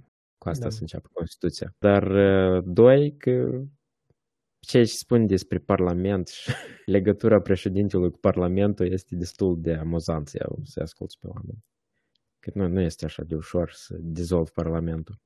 Cu 0.47 0.53
asta 0.53 0.65
Da. 0.65 0.71
să 0.71 0.79
înceapă 0.81 1.09
Constituția. 1.13 1.75
Dar, 1.79 2.03
uh, 2.03 2.63
doi, 2.67 3.17
că 3.17 3.63
ce 4.59 4.79
își 4.79 4.97
spun 4.97 5.27
despre 5.27 5.59
Parlament 5.59 6.29
și 6.29 6.51
legătura 6.97 7.41
președintelui 7.41 8.11
cu 8.11 8.19
Parlamentul 8.19 8.87
este 8.93 9.17
destul 9.17 9.61
de 9.61 9.75
amuzant 9.75 10.29
să, 10.29 10.37
iau- 10.41 10.61
să 10.65 10.81
asculți 10.81 11.19
pe 11.21 11.27
oameni. 11.27 11.65
Că 12.39 12.51
nu, 12.55 12.69
nu 12.69 12.81
este 12.81 13.05
așa 13.05 13.23
de 13.23 13.35
ușor 13.35 13.71
să 13.71 13.97
dizolvi 14.01 14.51
Parlamentul. 14.51 15.21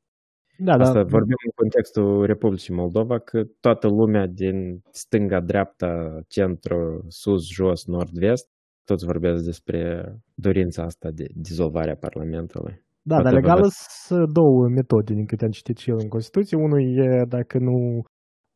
Da, 0.58 0.76
da. 0.76 0.84
Asta 0.84 1.02
vorbim 1.02 1.36
în 1.44 1.50
contextul 1.54 2.26
Republicii 2.26 2.74
Moldova, 2.74 3.18
că 3.18 3.44
toată 3.60 3.86
lumea 3.88 4.26
din 4.26 4.82
stânga, 4.90 5.40
dreapta, 5.40 6.20
centru, 6.28 7.04
sus, 7.08 7.48
jos, 7.48 7.86
nord-vest, 7.86 8.48
toți 8.84 9.04
vorbesc 9.04 9.44
despre 9.44 10.14
dorința 10.34 10.82
asta 10.82 11.10
de 11.10 11.26
dizolvare 11.34 11.90
a 11.90 11.96
Parlamentului. 11.96 12.84
Da, 13.02 13.14
dar 13.14 13.22
Poate 13.22 13.36
vă 13.36 13.40
legal 13.40 13.60
dați- 13.62 14.06
sunt 14.06 14.32
două 14.32 14.68
metode, 14.68 15.14
din 15.14 15.26
câte 15.26 15.44
am 15.44 15.50
citit 15.50 15.76
și 15.76 15.90
eu 15.90 15.96
în 15.96 16.08
Constituție. 16.08 16.56
Unul 16.56 16.80
e 16.98 17.24
dacă 17.28 17.58
nu 17.58 18.02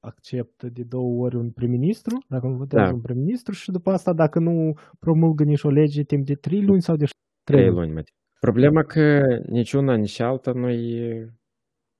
acceptă 0.00 0.68
de 0.68 0.82
două 0.82 1.24
ori 1.24 1.36
un 1.36 1.50
prim-ministru, 1.50 2.24
dacă 2.28 2.46
nu 2.46 2.56
votează 2.56 2.88
Da. 2.88 2.94
un 2.94 3.00
prim-ministru 3.00 3.52
și 3.52 3.70
după 3.70 3.90
asta 3.90 4.12
dacă 4.12 4.38
nu 4.38 4.72
promulgă 4.98 5.44
nici 5.44 5.62
o 5.62 5.68
lege 5.70 6.02
timp 6.02 6.26
de 6.26 6.34
trei 6.34 6.62
luni 6.62 6.82
sau 6.82 6.96
de 6.96 7.04
trei 7.44 7.58
Trei 7.60 7.68
luni. 7.70 7.80
luni, 7.80 7.92
mă. 7.92 8.02
Problema 8.40 8.82
că 8.82 9.20
nici 9.48 9.72
una, 9.72 9.96
nici 9.96 10.20
alta 10.20 10.52
nu, 10.52 10.68
e, 10.70 11.32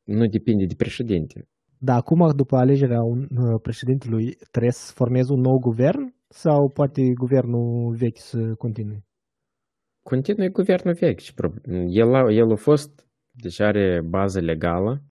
nu 0.03 0.27
depinde 0.27 0.65
de 0.65 0.75
președinte. 0.77 1.49
Da, 1.79 1.95
acum 1.95 2.31
după 2.37 2.57
alegerea 2.57 3.03
un, 3.03 3.21
uh, 3.39 3.61
președintelui 3.63 4.37
trebuie 4.51 4.73
să 4.73 4.93
formeze 4.95 5.33
un 5.33 5.41
nou 5.41 5.59
guvern 5.59 6.15
sau 6.29 6.71
poate 6.71 7.03
guvernul 7.13 7.95
vechi 7.95 8.19
să 8.19 8.55
continue? 8.55 9.05
Continuă 10.05 10.47
guvernul 10.47 10.95
vechi. 10.95 11.19
și 11.19 11.33
prob- 11.35 11.61
El 11.89 12.15
a, 12.15 12.33
el 12.33 12.51
a 12.51 12.57
fost, 12.57 13.07
deci 13.31 13.61
are 13.61 14.01
bază 14.09 14.41
legală, 14.41 15.03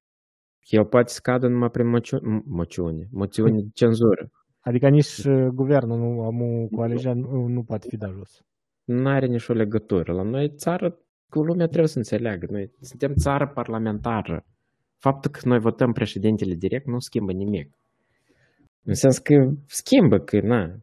el 0.70 0.86
poate 0.86 1.12
scadă 1.12 1.48
numai 1.48 1.70
prin 1.70 1.88
moțiune, 1.88 2.42
moțiune, 2.46 3.08
moțiune 3.12 3.62
de 3.62 3.70
cenzură. 3.74 4.32
Adică 4.60 4.90
nici 4.90 5.18
uh, 5.18 5.48
guvernul 5.48 5.98
nu, 5.98 6.22
amu, 6.22 6.68
cu 6.72 6.82
alegerea 6.82 7.14
nu, 7.14 7.48
nu 7.48 7.64
poate 7.64 7.88
fi 7.90 7.98
dat 7.98 8.12
jos. 8.12 8.42
Nu 8.84 9.08
are 9.10 9.26
nicio 9.26 9.54
legătură. 9.54 10.14
La 10.14 10.24
noi 10.24 10.54
țară, 10.56 10.98
cu 11.30 11.44
lumea 11.44 11.66
trebuie 11.66 11.88
să 11.88 11.98
înțeleagă. 11.98 12.48
Noi 12.50 12.72
suntem 12.80 13.14
țară 13.14 13.48
parlamentară. 13.48 14.46
Faptul 14.98 15.32
că 15.32 15.40
noi 15.44 15.60
votăm 15.60 15.92
președintele 15.92 16.54
direct 16.54 16.86
nu 16.86 17.00
schimbă 17.00 17.32
nimic. 17.32 17.72
În 18.84 18.94
sens 18.94 19.18
că 19.18 19.52
schimbă, 19.66 20.18
că 20.18 20.40
na. 20.40 20.76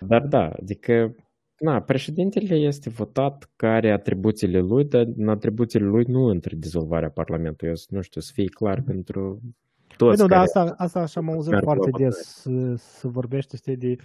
Dar 0.00 0.22
da, 0.26 0.44
adică 0.60 1.14
na, 1.62 1.80
președintele 1.80 2.54
este 2.54 2.90
votat 2.90 3.50
că 3.56 3.66
are 3.66 3.90
atribuțiile 3.90 4.60
lui, 4.60 4.84
dar 4.84 5.06
în 5.16 5.28
atribuțiile 5.28 5.86
lui 5.86 6.04
nu 6.08 6.32
intră 6.32 6.56
dizolvarea 6.56 7.10
Parlamentului. 7.10 7.74
Eu 7.74 7.96
nu 7.96 8.02
știu, 8.02 8.20
să 8.20 8.30
fie 8.34 8.44
clar 8.44 8.82
pentru 8.82 9.40
Păi 9.42 9.96
toți 9.96 10.20
nu, 10.20 10.26
dar 10.26 10.38
care... 10.38 10.40
asta, 10.40 10.74
asta 10.76 11.00
așa 11.00 11.20
am 11.20 11.30
auzit 11.30 11.50
merg 11.50 11.64
la 11.64 11.72
foarte 11.72 11.90
votare. 11.90 12.04
des 12.04 12.16
să, 12.16 12.74
să 12.76 13.08
vorbește 13.08 13.56
știi, 13.56 13.76
de... 13.76 13.96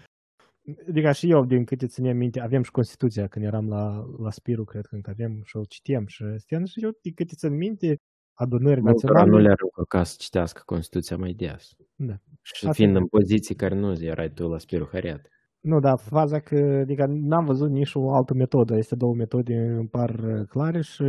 Adică 0.89 1.11
și 1.11 1.29
eu, 1.29 1.45
din 1.45 1.63
câte 1.63 1.87
ținem 1.87 2.17
minte, 2.17 2.39
avem 2.39 2.63
și 2.63 2.71
Constituția 2.71 3.27
când 3.27 3.45
eram 3.45 3.67
la, 3.67 4.05
la 4.19 4.31
Spiru, 4.31 4.63
cred 4.63 4.85
că 4.85 4.95
încă 4.95 5.09
avem 5.09 5.41
și 5.43 5.57
o 5.57 5.63
citiem 5.63 6.05
și 6.05 6.23
stiam 6.37 6.65
și 6.65 6.83
eu, 6.83 6.91
din 7.01 7.13
câte 7.13 7.33
țin 7.35 7.55
minte, 7.55 7.99
adunări 8.33 8.81
Multora 8.81 9.13
naționale... 9.13 9.29
nu 9.29 9.37
le-ar 9.37 9.57
încurca 9.61 10.03
să 10.03 10.15
citească 10.17 10.61
Constituția 10.65 11.17
mai 11.17 11.33
des. 11.33 11.75
Da. 11.95 12.13
Și 12.41 12.53
Asta 12.53 12.71
fiind 12.71 12.95
e. 12.95 12.97
în 12.97 13.05
poziții 13.05 13.55
care 13.55 13.75
nu 13.75 14.01
erai 14.01 14.31
tu 14.31 14.47
la 14.47 14.57
Spiru 14.57 14.89
Hariat. 14.91 15.27
Nu, 15.67 15.79
dar 15.79 15.97
faza 15.99 16.39
că, 16.39 16.79
adică 16.81 17.05
n-am 17.07 17.45
văzut 17.45 17.69
nici 17.69 17.93
o 17.93 18.13
altă 18.13 18.33
metodă. 18.33 18.77
Este 18.77 18.95
două 18.95 19.13
metode, 19.13 19.53
îmi 19.53 19.87
par 19.87 20.09
uh, 20.09 20.47
clare 20.47 20.81
și 20.81 21.03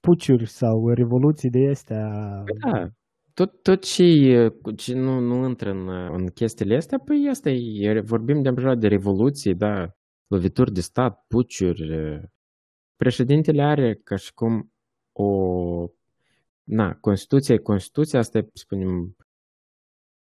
puciuri 0.00 0.46
sau 0.46 0.88
revoluții 0.88 1.50
de 1.50 1.68
astea. 1.68 2.08
Păi 2.44 2.72
da, 2.72 2.88
tot, 3.34 3.62
tot 3.62 3.82
ce, 3.84 4.04
ce 4.76 4.94
nu, 4.94 5.20
nu 5.20 5.48
intră 5.48 5.70
în, 5.70 5.88
în 5.88 6.26
chestiile 6.26 6.76
astea, 6.76 6.98
păi 6.98 7.28
asta 7.30 7.50
e, 7.50 8.00
vorbim 8.00 8.42
deja 8.42 8.74
de 8.74 8.88
revoluții, 8.88 9.54
da, 9.54 9.94
lovituri 10.26 10.72
de 10.72 10.80
stat, 10.80 11.24
puciuri. 11.28 12.20
Președintele 12.96 13.62
are 13.62 14.00
ca 14.04 14.16
și 14.16 14.32
cum 14.34 14.72
o... 15.12 15.28
Na, 16.62 16.94
Constituția 16.94 17.54
e 17.54 17.58
Constituția, 17.58 18.18
asta 18.18 18.38
e, 18.38 18.48
spunem, 18.52 19.16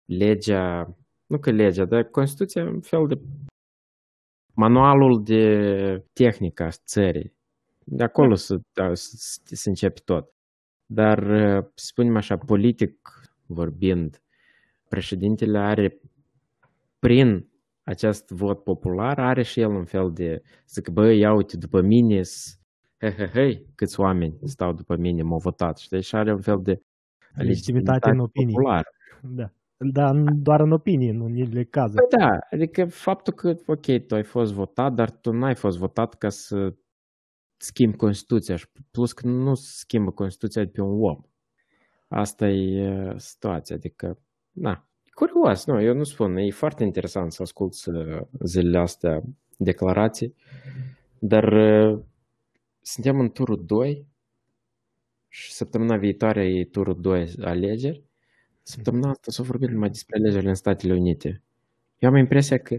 legea, 0.04 0.96
nu 1.26 1.38
că 1.38 1.50
legea, 1.50 1.84
dar 1.84 2.02
Constituția 2.04 2.62
e 2.62 2.68
un 2.68 2.80
fel 2.80 3.06
de 3.06 3.20
manualul 4.56 5.22
de 5.22 6.04
tehnică 6.12 6.62
a 6.62 6.70
țării. 6.70 7.34
De 7.84 8.02
acolo 8.02 8.34
să, 8.34 8.58
da, 8.72 8.94
să, 8.94 9.40
să 9.44 9.68
începe 9.68 10.00
tot. 10.04 10.30
Dar, 10.86 11.18
să 11.74 11.86
spunem 11.86 12.16
așa, 12.16 12.36
politic 12.36 12.98
vorbind, 13.46 14.22
președintele 14.88 15.58
are, 15.58 16.00
prin 16.98 17.48
acest 17.82 18.30
vot 18.30 18.64
popular, 18.64 19.18
are 19.18 19.42
și 19.42 19.60
el 19.60 19.68
un 19.68 19.84
fel 19.84 20.12
de, 20.12 20.42
zic, 20.68 20.88
bă, 20.88 21.12
ia 21.12 21.32
uite, 21.34 21.56
după 21.56 21.80
mine, 21.80 22.20
he, 22.98 23.10
he, 23.10 23.26
he, 23.32 23.62
câți 23.74 24.00
oameni 24.00 24.38
stau 24.44 24.72
după 24.72 24.96
mine, 24.96 25.22
m-au 25.22 25.38
votat, 25.38 25.78
știi? 25.78 26.02
Și 26.02 26.14
are 26.14 26.32
un 26.32 26.40
fel 26.40 26.60
de 26.62 26.80
Legitimitate 27.34 28.10
în 28.10 28.18
opinii. 28.18 28.54
populară. 28.54 28.88
Da. 29.20 29.50
Dar 29.78 30.14
n- 30.14 30.34
doar 30.42 30.60
în 30.60 30.72
opinie, 30.72 31.12
nu 31.12 31.24
în 31.24 31.32
unele 31.32 31.64
cazuri. 31.64 32.06
Păi 32.08 32.18
da, 32.18 32.38
adică 32.50 32.84
faptul 32.84 33.32
că, 33.32 33.56
ok, 33.66 34.06
tu 34.06 34.14
ai 34.14 34.22
fost 34.22 34.52
votat, 34.52 34.92
dar 34.92 35.10
tu 35.10 35.32
n-ai 35.32 35.54
fost 35.54 35.78
votat 35.78 36.14
ca 36.14 36.28
să 36.28 36.74
schimbi 37.56 37.96
Constituția 37.96 38.56
și 38.56 38.66
plus 38.90 39.12
că 39.12 39.26
nu 39.26 39.54
schimbă 39.54 40.10
Constituția 40.10 40.64
de 40.64 40.70
pe 40.70 40.80
un 40.80 41.02
om. 41.02 41.20
Asta 42.08 42.48
e 42.48 42.90
uh, 42.90 43.14
situația, 43.16 43.76
adică, 43.76 44.18
na, 44.52 44.88
e 45.02 45.10
curios, 45.14 45.66
nu, 45.66 45.82
eu 45.82 45.94
nu 45.94 46.04
spun, 46.04 46.36
e 46.36 46.50
foarte 46.50 46.84
interesant 46.84 47.32
să 47.32 47.42
ascult 47.42 47.74
uh, 47.86 48.20
zilele 48.44 48.78
astea 48.78 49.22
declarații, 49.56 50.34
dar 51.18 51.52
uh, 51.52 52.00
suntem 52.80 53.20
în 53.20 53.30
turul 53.30 53.64
2 53.64 54.06
și 55.28 55.52
săptămâna 55.52 55.96
viitoare 55.96 56.44
e 56.54 56.64
turul 56.64 57.00
2 57.00 57.32
alegeri. 57.40 58.05
Săptămâna 58.68 59.10
asta 59.10 59.30
s-a 59.30 59.42
vorbit 59.42 59.68
numai 59.68 59.88
despre 59.88 60.16
alegerile 60.18 60.48
în 60.48 60.54
Statele 60.54 60.92
Unite. 60.92 61.42
Eu 61.98 62.08
am 62.08 62.16
impresia 62.16 62.58
că 62.58 62.76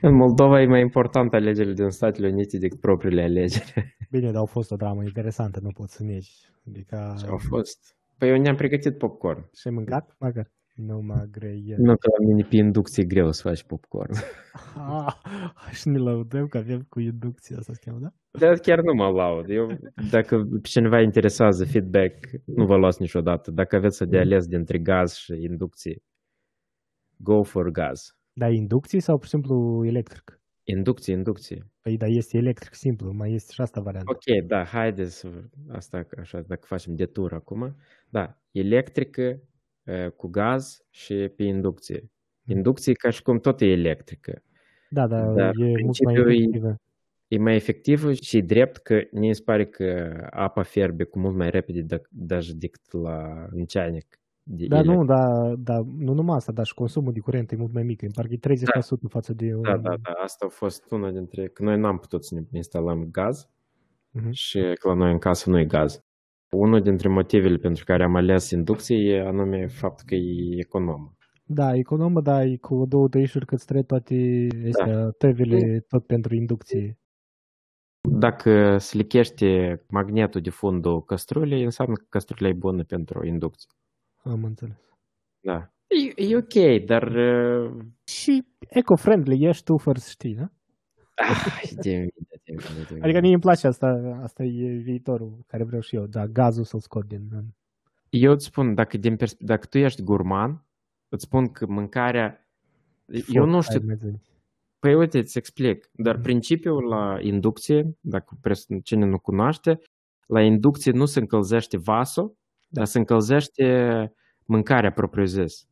în 0.00 0.14
Moldova 0.14 0.60
e 0.60 0.66
mai 0.66 0.80
important 0.80 1.34
alegerile 1.34 1.74
din 1.74 1.90
Statele 1.90 2.28
Unite 2.28 2.58
decât 2.58 2.80
propriile 2.80 3.22
alegeri. 3.22 3.96
Bine, 4.10 4.26
dar 4.26 4.36
au 4.36 4.46
fost 4.46 4.70
o 4.70 4.76
dramă 4.76 5.02
interesantă, 5.02 5.60
nu 5.62 5.70
pot 5.70 5.88
să 5.88 6.02
negi. 6.02 6.30
Adică... 6.68 7.14
Și 7.18 7.24
au 7.26 7.36
fost. 7.36 7.96
Păi 8.18 8.28
eu 8.28 8.40
ne-am 8.40 8.56
pregătit 8.56 8.98
popcorn. 8.98 9.50
Și 9.54 9.68
ai 9.68 9.74
mâncat, 9.74 10.16
măcar? 10.18 10.50
Nu 10.78 11.00
mă 11.00 11.26
grei. 11.30 11.74
Nu 11.76 11.96
că 11.96 12.08
la 12.18 12.26
mine 12.26 12.46
pe 12.48 12.56
inducție 12.56 13.02
e 13.02 13.06
greu 13.06 13.32
să 13.32 13.42
faci 13.48 13.62
popcorn. 13.64 14.12
Ah, 14.76 15.14
și 15.72 15.88
ne 15.88 15.98
lăudăm 15.98 16.46
că 16.46 16.58
avem 16.58 16.86
cu 16.88 17.00
inducția 17.00 17.56
asta, 17.58 17.72
se 17.72 17.80
cheamă, 17.84 17.98
da? 18.00 18.12
Dar 18.38 18.58
chiar 18.58 18.80
nu 18.80 18.94
mă 18.94 19.08
laud. 19.10 19.48
Eu, 19.50 19.66
dacă 20.10 20.36
pe 20.62 20.68
cineva 20.68 21.00
interesează 21.00 21.64
feedback, 21.64 22.14
nu 22.44 22.66
vă 22.66 22.76
luați 22.76 23.00
niciodată. 23.00 23.50
Dacă 23.50 23.76
aveți 23.76 24.04
de 24.04 24.18
ales 24.18 24.46
dintre 24.46 24.78
gaz 24.78 25.14
și 25.14 25.32
inducție, 25.32 26.02
go 27.16 27.42
for 27.42 27.70
gaz. 27.70 28.16
Da, 28.32 28.48
inducție 28.48 29.00
sau 29.00 29.16
pur 29.16 29.24
și 29.24 29.30
simplu 29.30 29.84
electric? 29.86 30.40
Inducție, 30.64 31.14
inducție. 31.14 31.66
Păi 31.80 31.96
da, 31.96 32.06
este 32.06 32.36
electric 32.36 32.74
simplu, 32.74 33.12
mai 33.12 33.32
este 33.32 33.52
și 33.52 33.60
asta 33.60 33.80
variantă. 33.80 34.10
Ok, 34.10 34.46
da, 34.46 34.64
haideți, 34.64 35.18
să- 35.18 35.44
asta 35.68 36.06
așa, 36.18 36.40
dacă 36.40 36.64
facem 36.66 36.94
de 36.94 37.04
tur 37.06 37.32
acum. 37.32 37.76
Da, 38.08 38.38
electrică 38.50 39.20
eh, 39.22 39.38
cu 40.15 40.27
gaz 40.27 40.77
și 40.89 41.13
pe 41.35 41.43
inducție. 41.43 42.11
Inducție 42.45 42.93
ca 42.93 43.09
și 43.09 43.21
cum 43.21 43.39
tot 43.39 43.61
e 43.61 43.65
electrică. 43.65 44.41
Da, 44.89 45.07
dar 45.07 45.33
Dar 45.33 45.49
e 45.49 45.51
mult 45.57 45.67
mai 45.67 45.73
principiul 45.73 46.31
e- 46.31 46.35
efectivă. 46.35 46.75
E 47.27 47.37
mai 47.37 47.55
efectivă 47.55 48.13
și 48.13 48.37
e 48.37 48.41
drept 48.41 48.77
că 48.77 49.01
ne 49.11 49.31
se 49.31 49.41
pare 49.45 49.65
că 49.65 50.17
apa 50.29 50.61
fierbe 50.63 51.03
cu 51.03 51.19
mult 51.19 51.35
mai 51.35 51.49
repede 51.49 51.81
de- 51.81 52.01
даже 52.09 52.53
decât 52.53 52.91
la 52.91 53.47
în 53.51 53.65
ceanic. 53.65 54.17
De 54.43 54.67
Da, 54.67 54.81
nu, 54.81 54.91
electric. 54.91 55.07
da, 55.09 55.53
da, 55.57 55.85
nu 55.97 56.13
numai 56.13 56.35
asta, 56.35 56.51
dar 56.51 56.65
și 56.65 56.73
consumul 56.73 57.13
de 57.13 57.19
curent 57.19 57.51
e 57.51 57.55
mult 57.55 57.73
mai 57.73 57.83
mic, 57.83 58.01
în 58.01 58.11
parcă 58.11 58.33
e 58.33 58.37
30% 58.37 59.07
față 59.09 59.33
de... 59.33 59.49
Da, 59.49 59.55
un- 59.55 59.81
da, 59.81 59.95
da, 60.01 60.11
asta 60.23 60.45
a 60.45 60.49
fost 60.49 60.91
una 60.91 61.11
dintre... 61.11 61.47
Că 61.47 61.63
noi 61.63 61.77
n-am 61.79 61.97
putut 61.97 62.25
să 62.25 62.35
ne 62.35 62.41
instalăm 62.51 63.07
gaz 63.11 63.47
Mhm. 64.11 64.31
și 64.31 64.59
că 64.59 64.87
la 64.87 64.93
noi 64.93 65.11
în 65.11 65.17
casă 65.19 65.49
nu 65.49 65.59
e 65.59 65.65
gaz. 65.65 66.03
Unul 66.50 66.80
dintre 66.80 67.08
motivele 67.08 67.56
pentru 67.56 67.84
care 67.84 68.02
am 68.02 68.14
ales 68.14 68.50
inducție 68.50 68.96
e 68.96 69.26
anume 69.26 69.66
faptul 69.66 70.06
că 70.06 70.14
e 70.14 70.58
economă. 70.58 71.16
Da, 71.44 71.74
economă, 71.74 72.20
da, 72.20 72.44
e 72.44 72.56
cu 72.56 72.84
două 72.86 73.08
tăișuri 73.08 73.46
cât 73.46 73.64
trebuie 73.64 73.84
toate 73.84 74.46
astea, 74.68 75.10
tăvele, 75.10 75.80
tot 75.80 76.06
pentru 76.06 76.34
inducție. 76.34 76.98
Dacă 78.00 78.78
se 78.78 78.96
lichește 78.96 79.82
magnetul 79.88 80.40
de 80.40 80.50
fundul 80.50 81.04
căstrulei, 81.04 81.64
înseamnă 81.64 81.94
că 81.94 82.04
căstrula 82.08 82.48
e 82.48 82.52
bună 82.52 82.84
pentru 82.84 83.26
inducție. 83.26 83.70
Am 84.22 84.44
înțeles. 84.44 84.76
Da. 85.40 85.72
E, 86.16 86.22
e 86.28 86.36
ok, 86.36 86.84
dar... 86.86 87.02
uh, 87.02 87.76
Și 88.04 88.46
eco-friendly 88.68 89.44
ești 89.46 89.64
tu 89.64 89.76
fără 89.76 89.98
să 89.98 90.08
știi, 90.10 90.34
da? 90.34 90.50
Ah, 91.14 91.62
de 91.82 92.08
mine, 92.58 92.68
de 92.68 92.74
mine, 92.74 92.84
de 92.88 92.94
mine. 92.94 93.04
Adică 93.04 93.20
mie 93.20 93.32
îmi 93.32 93.40
place 93.40 93.66
asta, 93.66 94.18
asta 94.22 94.42
e 94.44 94.68
viitorul 94.76 95.44
care 95.46 95.64
vreau 95.64 95.80
și 95.80 95.96
eu, 95.96 96.06
da, 96.06 96.26
gazul 96.26 96.64
să-l 96.64 96.80
scot 96.80 97.06
din... 97.06 97.28
eu 98.08 98.32
îți 98.32 98.44
spun, 98.44 98.74
dacă, 98.74 98.96
din 98.96 99.16
persp- 99.16 99.38
dacă 99.38 99.66
tu 99.66 99.78
ești 99.78 100.02
gurman, 100.02 100.64
îți 101.08 101.24
spun 101.24 101.48
că 101.48 101.66
mâncarea... 101.66 102.46
eu 103.32 103.44
nu 103.44 103.60
știu, 103.60 103.80
Păi 104.78 104.94
uite, 104.94 105.18
îți 105.18 105.38
explic. 105.38 105.90
Dar 105.92 106.14
Mhm. 106.14 106.22
principiul 106.22 106.84
la 106.88 107.16
inducție, 107.20 107.96
dacă 108.00 108.36
pres- 108.40 108.66
cine 108.82 109.04
nu 109.06 109.18
cunoaște, 109.18 109.78
la 110.26 110.42
inducție 110.42 110.92
nu 110.92 111.04
se 111.04 111.18
încălzește 111.20 111.76
vasul, 111.76 112.36
dar 112.68 112.84
se 112.84 112.98
încălzește 112.98 113.64
mâncarea 114.44 114.92
propriu-zis. 114.92 115.66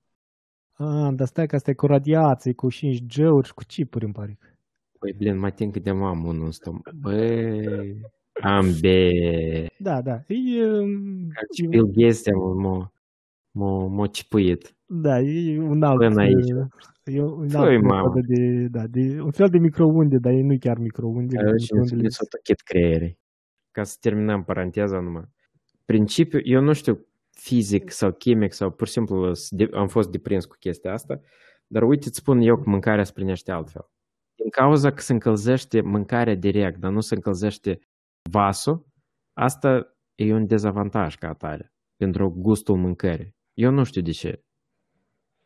Ah, 0.72 1.08
dar 1.14 1.26
stai 1.26 1.46
că 1.46 1.54
asta 1.54 1.70
e 1.70 1.74
cu 1.74 1.86
radiații, 1.86 2.54
cu 2.54 2.68
5G-uri 2.72 3.46
și 3.46 3.54
cu 3.54 3.62
chipuri, 3.66 4.04
îmi 4.04 4.12
pare. 4.14 4.38
Păi, 5.10 5.14
blin, 5.18 5.38
mai 5.38 5.52
tin 5.52 5.70
cât 5.70 5.82
de 5.82 5.90
am 5.90 6.24
unul 6.24 6.44
în 6.44 6.50
stomac. 6.50 6.92
Băi, 7.00 8.00
am 8.42 8.66
be... 8.80 9.10
Da, 9.78 10.02
da. 10.02 10.22
E, 10.26 10.64
um, 10.66 11.28
Și 11.54 11.66
Bill 11.66 11.86
Gates 11.86 12.22
m-a, 12.56 12.92
m-a, 13.52 13.86
m-a 13.86 14.06
cipuit. 14.06 14.74
da, 14.86 15.20
e 15.20 15.60
un 15.60 15.82
alt... 15.82 15.98
Până 15.98 16.20
aici. 16.20 16.48
E 17.04 17.22
un 17.22 17.48
Păi, 17.48 17.60
alt 17.60 17.82
mamă. 17.82 18.12
metodă 18.14 18.26
de, 18.34 18.66
da, 18.68 18.86
de, 18.86 19.20
un 19.20 19.30
fel 19.30 19.48
de 19.48 19.58
microunde, 19.58 20.18
dar 20.18 20.32
e 20.32 20.42
nu 20.42 20.56
chiar 20.58 20.78
microunde. 20.78 21.36
că 21.36 21.48
Și 21.48 21.54
microundele 21.60 22.02
mi 22.02 22.10
s-a 22.10 22.24
tăchit 22.30 22.60
creierii. 22.60 23.18
Ca 23.70 23.82
să 23.82 23.96
terminăm 24.00 24.44
paranteza 24.44 25.00
numai. 25.00 25.24
Principiul, 25.84 26.42
eu 26.44 26.60
nu 26.60 26.72
știu 26.72 27.06
fizic 27.30 27.90
sau 27.90 28.12
chimic 28.12 28.52
sau 28.52 28.70
pur 28.70 28.86
și 28.86 28.92
simplu 28.92 29.34
s- 29.34 29.48
de- 29.50 29.68
am 29.72 29.88
fost 29.88 30.10
deprins 30.10 30.44
cu 30.44 30.56
chestia 30.58 30.92
asta, 30.92 31.20
dar 31.66 31.82
uite, 31.82 32.04
îți 32.08 32.16
spun 32.18 32.40
eu 32.40 32.56
că 32.56 32.62
mâncarea 32.66 33.04
se 33.04 33.12
primește 33.14 33.50
altfel. 33.52 33.90
Din 34.36 34.48
cauza 34.50 34.90
că 34.92 35.00
se 35.00 35.12
încălzește 35.12 35.80
mâncarea 35.80 36.34
direct, 36.34 36.78
dar 36.78 36.92
nu 36.92 37.00
se 37.00 37.14
încălzește 37.14 37.78
vasul, 38.30 38.86
asta 39.32 39.96
e 40.14 40.32
un 40.32 40.46
dezavantaj 40.46 41.14
ca 41.16 41.28
atare 41.28 41.72
pentru 41.96 42.30
gustul 42.30 42.76
mâncării. 42.76 43.34
Eu 43.54 43.70
nu 43.70 43.84
știu 43.84 44.02
de 44.02 44.10
ce. 44.10 44.40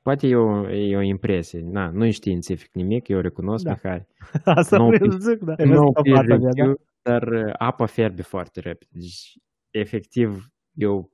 Poate 0.03 0.27
e 0.27 0.37
o, 0.37 0.71
e 0.71 0.97
o 0.97 1.01
impresie. 1.01 1.61
Na, 1.61 1.91
nu 1.91 2.05
e 2.05 2.11
științific 2.11 2.75
nimic, 2.75 3.09
eu 3.09 3.21
recunosc, 3.21 3.65
Da. 3.65 3.71
Mihai. 3.71 4.07
Asta 4.45 4.77
Nu 4.77 4.87
vreau 4.87 5.11
pe- 5.11 5.11
să 5.21 5.31
zic, 5.31 5.39
da. 5.43 5.55
Nu 5.65 5.69
Vezi 5.71 5.81
peer 6.03 6.17
topata 6.17 6.27
mea, 6.27 6.39
da? 6.39 6.49
review, 6.49 6.81
dar 7.03 7.29
uh, 7.29 7.53
apa 7.59 7.87
fierbe 7.87 8.23
foarte 8.23 8.61
repede. 8.61 8.91
Deci, 8.95 9.39
efectiv, 9.71 10.47
eu, 10.75 11.13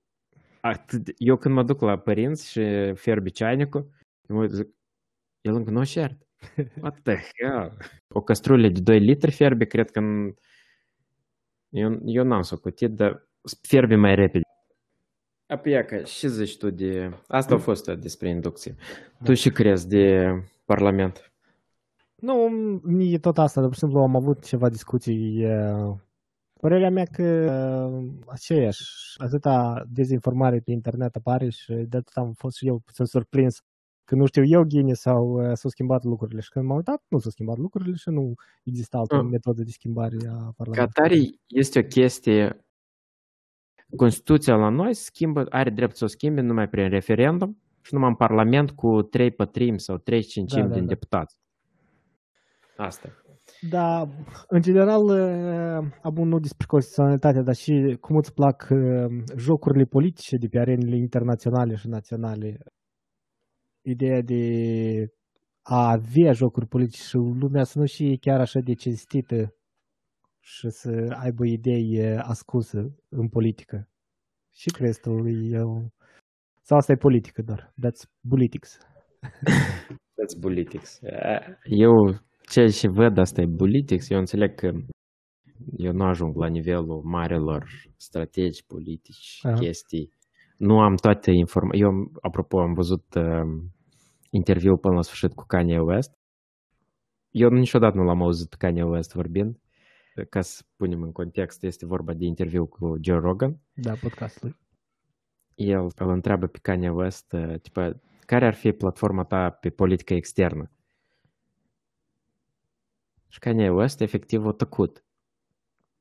atât, 0.61 1.09
eu 1.17 1.37
când 1.37 1.55
mă 1.55 1.63
duc 1.63 1.81
la 1.81 1.99
părinți 1.99 2.51
și 2.51 2.93
fierbe 2.95 3.29
ceainicul, 3.29 3.91
eu 4.29 4.37
mă 4.37 4.47
zic, 4.47 4.69
el 5.41 5.55
încă 5.55 5.71
nu 5.71 5.79
a 5.79 5.85
șert. 5.85 6.26
What 6.83 7.01
the 7.03 7.15
hell? 7.15 7.77
O 8.09 8.21
castrulă 8.23 8.69
de 8.69 8.81
2 8.81 8.99
litri 8.99 9.31
fierbe, 9.31 9.65
cred 9.65 9.91
că 9.91 9.99
în... 9.99 10.35
eu, 11.69 12.01
eu 12.05 12.25
n-am 12.25 12.43
socotit, 12.43 12.91
dar 12.91 13.29
fierbe 13.63 13.95
mai 13.95 14.15
repede. 14.15 14.45
Apoi, 15.47 15.73
ia 15.73 15.85
că, 15.85 15.97
ce 15.97 16.29
zici 16.29 16.57
tu 16.57 16.71
de... 16.71 17.11
Asta 17.29 17.55
a 17.55 17.59
fost 17.59 17.89
uh, 17.89 17.99
despre 17.99 18.29
inducție. 18.29 18.75
Tu 19.25 19.35
și 19.35 19.51
crezi 19.51 19.89
de 19.89 20.31
Parlament? 20.65 21.33
Nu, 22.17 22.49
mie 22.83 23.19
tot 23.19 23.39
asta, 23.39 23.61
de 23.61 23.67
exemplu, 23.67 23.99
am 24.01 24.17
avut 24.17 24.45
ceva 24.45 24.69
discuții. 24.69 25.45
uh, 25.45 25.95
Părerea 26.61 26.91
mea 26.91 27.05
că 27.05 27.23
uh, 27.23 28.09
aceeași, 28.27 28.83
atâta 29.17 29.85
dezinformare 29.89 30.61
pe 30.61 30.71
internet 30.71 31.17
apare 31.17 31.49
și 31.49 31.73
de 31.73 31.97
atât 31.97 32.17
am 32.17 32.33
fost 32.33 32.57
și 32.57 32.67
eu 32.67 32.79
puțin 32.79 33.05
surprins 33.05 33.63
că 34.07 34.15
nu 34.15 34.27
știu 34.27 34.43
eu, 34.45 34.63
Ghine, 34.65 34.93
sau 34.93 35.23
uh, 35.29 35.51
s-au 35.55 35.71
schimbat 35.71 36.03
lucrurile. 36.05 36.41
Și 36.41 36.51
când 36.51 36.65
m-am 36.67 36.77
uitat, 36.77 37.03
nu 37.09 37.19
s-au 37.19 37.31
schimbat 37.31 37.57
lucrurile 37.57 37.95
și 37.97 38.09
nu 38.09 38.35
exista 38.65 38.99
altă 38.99 39.17
Ah. 39.17 39.23
metodă 39.31 39.63
de 39.63 39.71
schimbare 39.71 40.17
a 40.29 40.37
Ca 40.37 40.53
Parlamentului. 40.57 40.89
atare 41.05 41.15
este 41.47 41.79
o 41.79 41.83
chestie 41.83 42.61
Constituția 43.97 44.55
la 44.57 44.69
noi 44.69 44.95
schimbă, 44.95 45.47
are 45.49 45.71
drept 45.71 45.97
să 45.97 46.05
o 46.05 46.07
schimbe 46.07 46.41
numai 46.41 46.69
prin 46.69 46.89
referendum 46.89 47.59
și 47.83 47.95
numai 47.95 48.09
în 48.09 48.15
Parlament 48.15 48.71
cu 48.71 49.03
3 49.03 49.31
pătrimi 49.31 49.81
sau 49.81 49.97
3 49.97 50.23
cincimi 50.23 50.63
Da, 50.63 50.69
da, 50.69 50.75
din 50.75 50.83
da. 50.83 50.89
deputați. 50.89 51.37
Asta. 52.77 53.09
Da, 53.71 54.09
în 54.49 54.63
general, 54.63 55.05
uh, 55.05 55.89
am 56.03 56.15
nu 56.15 56.39
despre 56.39 56.67
constituționalitate, 56.67 57.43
dar 57.43 57.55
și 57.55 57.97
cum 58.01 58.17
îți 58.17 58.35
plac 58.35 58.69
uh, 58.71 59.23
jocurile 59.37 59.85
politice 59.85 60.37
de 60.37 60.47
pe 60.49 60.59
arenele 60.59 60.97
internaționale 60.97 61.75
și 61.75 61.89
naționale. 61.89 62.59
Ideea 63.89 64.21
de 64.23 64.43
a 65.63 65.91
avea 65.91 66.33
jocuri 66.33 66.67
politice 66.67 67.03
și 67.03 67.17
lumea 67.17 67.65
să 67.65 67.79
nu 67.79 67.85
fie 67.87 68.17
chiar 68.21 68.41
așa 68.41 68.61
de 68.61 68.75
cinstită 68.75 69.55
și 70.41 70.69
să 70.71 71.17
aibă 71.23 71.45
idei 71.47 71.89
uh, 72.13 72.19
ascunse 72.23 72.79
în 73.09 73.29
politică. 73.29 73.89
Și 74.55 74.69
crezi 74.71 75.01
tu, 75.01 75.11
e, 75.29 75.59
o- 75.61 75.89
sau 76.63 76.77
asta 76.79 76.93
e 76.93 76.97
politică 76.97 77.43
doar, 77.43 77.73
that's 77.85 78.03
politics. 78.29 78.79
That's 80.19 80.41
politics. 80.41 81.01
Eu 81.65 81.93
ceea 82.51 82.69
ce 82.69 82.89
văd 82.89 83.19
asta 83.19 83.41
e 83.41 83.47
politics. 83.57 84.11
Eu 84.11 84.19
înțeleg 84.19 84.55
că 84.55 84.71
eu 85.77 85.93
nu 85.93 86.05
ajung 86.05 86.37
la 86.37 86.47
nivelul 86.49 87.03
marelor 87.05 87.67
strategi 87.97 88.65
politici, 88.67 89.39
Aha. 89.43 89.55
chestii. 89.55 90.13
Nu 90.57 90.81
am 90.81 90.95
toate 90.95 91.31
informații. 91.31 91.81
Eu, 91.83 91.91
apropo, 92.23 92.59
am 92.61 92.73
văzut 92.73 93.05
uh, 93.15 93.63
interviul 94.31 94.79
până 94.79 94.95
la 94.95 95.03
sfârșit 95.03 95.33
cu 95.33 95.45
Kanye 95.47 95.79
West. 95.79 96.19
Eu 97.31 97.49
niciodată 97.49 97.97
nu 97.97 98.05
l-am 98.05 98.23
auzit 98.23 98.49
pe 98.49 98.57
Kanye 98.59 98.83
West 98.83 99.13
vorbind. 99.13 99.61
Ca 100.29 100.41
să 100.41 100.63
punem 100.77 101.03
în 101.03 101.13
context, 101.13 101.63
este 101.63 101.87
vorba 101.87 102.13
de 102.13 102.25
interviu 102.25 102.67
cu 102.67 102.97
Joe 103.01 103.19
Rogan. 103.19 103.61
Da, 103.73 103.95
podcastul. 103.95 104.57
El 105.55 105.91
îl 105.97 106.11
întreabă 106.11 106.47
pe 106.47 106.59
Kanye 106.63 106.91
West, 106.91 107.33
uh, 107.33 107.61
tipa, 107.61 108.01
care 108.21 108.47
ar 108.47 108.55
fi 108.55 108.73
platforma 108.73 109.25
ta 109.25 109.51
pe 109.51 109.71
politică 109.71 110.15
externă? 110.15 110.71
Și 113.29 113.39
Kanye 113.39 113.71
West 113.71 114.01
efectiv 114.01 114.47
a 114.47 114.53
tăcut. 114.53 115.05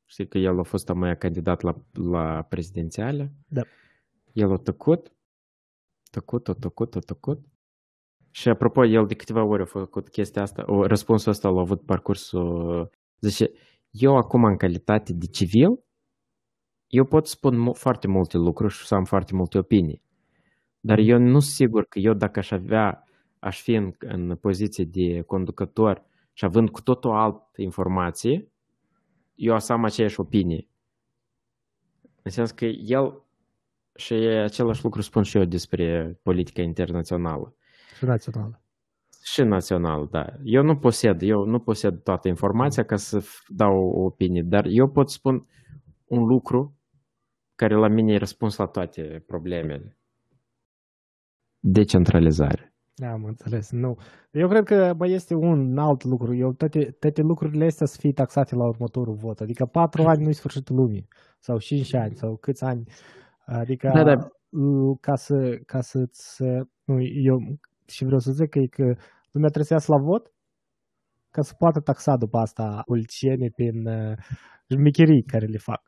Știi 0.06 0.28
că 0.28 0.38
el 0.38 0.60
a 0.60 0.64
fost 0.64 0.88
mai 0.88 1.18
candidat 1.18 1.62
la, 1.62 1.76
la 1.92 2.42
prezidențiale? 2.42 3.32
Da. 3.48 3.62
El 4.34 4.52
a 4.52 4.58
tăcut, 4.58 5.14
tăcut, 6.12 6.48
a 6.48 6.54
tăcut, 6.54 6.96
a 6.96 7.00
tăcut. 7.00 7.46
Și 8.36 8.50
apropo, 8.50 8.86
el 8.86 9.06
de 9.06 9.16
câteva 9.16 9.44
ori 9.44 9.62
a 9.62 9.66
făcut 9.66 10.10
chestia 10.10 10.42
asta, 10.42 10.64
o, 10.68 10.86
răspunsul 10.86 11.32
ăsta 11.32 11.50
l-a 11.50 11.60
avut 11.60 11.86
parcursul, 11.86 12.90
zice, 13.20 13.52
eu 13.90 14.18
acum 14.18 14.44
în 14.44 14.58
calitate 14.58 15.14
de 15.14 15.26
civil, 15.26 15.84
eu 16.88 17.06
pot 17.06 17.28
spun 17.28 17.58
mu- 17.58 17.74
foarte 17.74 18.08
multe 18.08 18.38
lucruri 18.38 18.74
și 18.74 18.86
să 18.86 18.96
am 18.96 19.04
foarte 19.04 19.36
multe 19.36 19.58
opinii. 19.58 20.02
Dar 20.80 20.98
eu 20.98 21.18
nu 21.18 21.40
sunt 21.40 21.54
sigur 21.54 21.86
că 21.86 22.00
eu 22.00 22.14
dacă 22.14 22.40
aș 22.40 22.52
avea, 22.52 23.04
aș 23.40 23.62
fi 23.62 23.74
în, 23.74 23.94
în 24.00 24.36
poziție 24.36 24.84
de 24.84 25.22
conducător 25.22 26.06
și 26.34 26.46
având 26.46 26.70
cu 26.70 26.82
totul 26.82 27.12
altă 27.12 27.62
informație, 27.62 28.52
eu 29.36 29.54
o 29.56 29.58
să 29.58 29.74
am 29.74 29.84
aceeași 29.84 30.20
opinie. 30.20 30.68
În 32.22 32.32
sens 32.32 32.52
că 32.52 32.66
el 32.66 33.24
și 33.96 34.14
același 34.14 34.84
lucru 34.84 35.02
spun 35.02 35.24
și 35.24 35.38
eu 35.38 35.46
despre 35.46 36.20
politica 36.24 36.62
internațională. 36.62 37.56
Și 37.98 38.06
națională. 38.06 38.60
Și 39.24 39.42
național, 39.44 40.08
da. 40.12 40.26
Eu 40.44 40.64
nu 40.64 40.78
posed, 40.78 41.22
eu 41.22 41.44
nu 41.46 41.60
posed 41.60 42.00
toată 42.04 42.28
informația 42.28 42.84
ca 42.86 42.96
să 42.96 43.20
f- 43.22 43.46
dau 43.48 43.74
o 43.78 44.04
opinie, 44.06 44.42
dar 44.42 44.66
eu 44.68 44.90
pot 44.90 45.10
spun 45.10 45.48
un 46.06 46.24
lucru 46.24 46.80
care 47.56 47.76
la 47.76 47.88
mine 47.88 48.14
e 48.14 48.18
răspuns 48.18 48.56
la 48.58 48.66
toate 48.66 49.24
problemele. 49.28 49.98
Decentralizare. 51.60 52.70
Da, 52.96 53.12
am 53.12 53.24
înțeles. 53.24 53.72
Nu. 53.72 53.98
Eu 54.32 54.48
cred 54.48 54.64
că 54.64 54.94
mai 54.98 55.12
este 55.12 55.34
un 55.34 55.78
alt 55.78 56.04
lucru. 56.04 56.36
Eu, 56.36 56.54
toate, 56.54 56.92
toate 57.00 57.22
lucrurile 57.22 57.66
astea 57.66 57.86
să 57.86 57.98
fie 58.00 58.12
taxate 58.14 58.56
la 58.56 58.68
următorul 58.68 59.16
vot. 59.16 59.40
Adică 59.40 59.66
patru 59.66 60.04
ani 60.04 60.24
nu-i 60.24 60.34
sfârșitul 60.34 60.76
lumii. 60.76 61.08
Sau 61.40 61.58
cinci 61.60 61.94
ani, 61.94 62.16
sau 62.16 62.36
câți 62.38 62.64
ani. 62.64 62.84
Adică 63.46 63.92
Da, 63.94 64.04
da. 64.04 64.28
uh, 64.50 64.98
ca 65.02 65.16
să, 65.16 65.58
ca 65.66 65.82
să-ți... 65.82 66.44
Nu, 66.84 67.02
eu 67.02 67.40
și 67.88 68.04
vreau 68.06 68.20
să 68.20 68.32
zic 68.32 68.50
că, 68.50 68.60
e 68.60 68.68
că 68.68 68.84
lumea 69.32 69.50
trebuie 69.54 69.64
să 69.72 69.74
iasă 69.74 69.92
la 69.96 70.02
vot 70.10 70.34
ca 71.30 71.42
să 71.42 71.54
poată 71.58 71.80
taxa 71.80 72.16
după 72.16 72.38
asta 72.38 72.82
politicienii 72.86 73.52
prin 73.52 73.88
uh, 73.88 74.18
șmecherii 74.70 75.24
care 75.24 75.46
le 75.46 75.58
fac. 75.58 75.82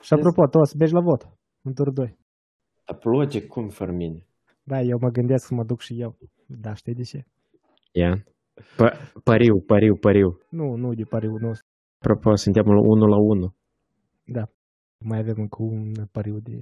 Și 0.00 0.12
apropo, 0.12 0.46
tu 0.46 0.58
o 0.58 0.64
să 0.64 0.74
mergi 0.78 0.94
la 0.94 1.00
vot 1.00 1.22
în 1.62 1.72
turul 1.74 1.92
2. 1.92 2.18
Aplaude 2.84 3.46
cum 3.46 3.68
fără 3.68 3.92
mine. 3.92 4.26
Da, 4.62 4.80
eu 4.80 4.98
mă 5.00 5.08
gândesc 5.08 5.46
să 5.46 5.54
mă 5.54 5.64
duc 5.64 5.80
și 5.80 6.00
eu. 6.00 6.18
Da, 6.46 6.74
știi 6.74 6.94
de 6.94 7.02
ce? 7.02 7.24
Ia. 7.92 8.24
P- 8.78 8.98
pariu, 9.22 9.60
pariu, 9.66 9.94
pariu. 9.96 10.38
Nu, 10.50 10.74
nu 10.76 10.94
de 10.94 11.02
pariul 11.04 11.40
nostru. 11.40 11.66
Apropo, 11.98 12.34
suntem 12.34 12.64
la 12.64 12.80
1 12.80 13.06
la 13.06 13.16
1. 13.16 13.54
Da. 14.24 14.44
Mai 14.98 15.18
avem 15.18 15.34
încă 15.36 15.62
un 15.62 15.92
pariu 16.12 16.38
de, 16.40 16.58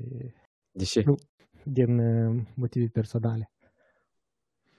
De 0.73 0.85
ce? 0.85 1.03
Nu. 1.07 1.15
din 1.65 1.99
uh, 1.99 2.43
motive 2.57 2.87
personale. 2.93 3.52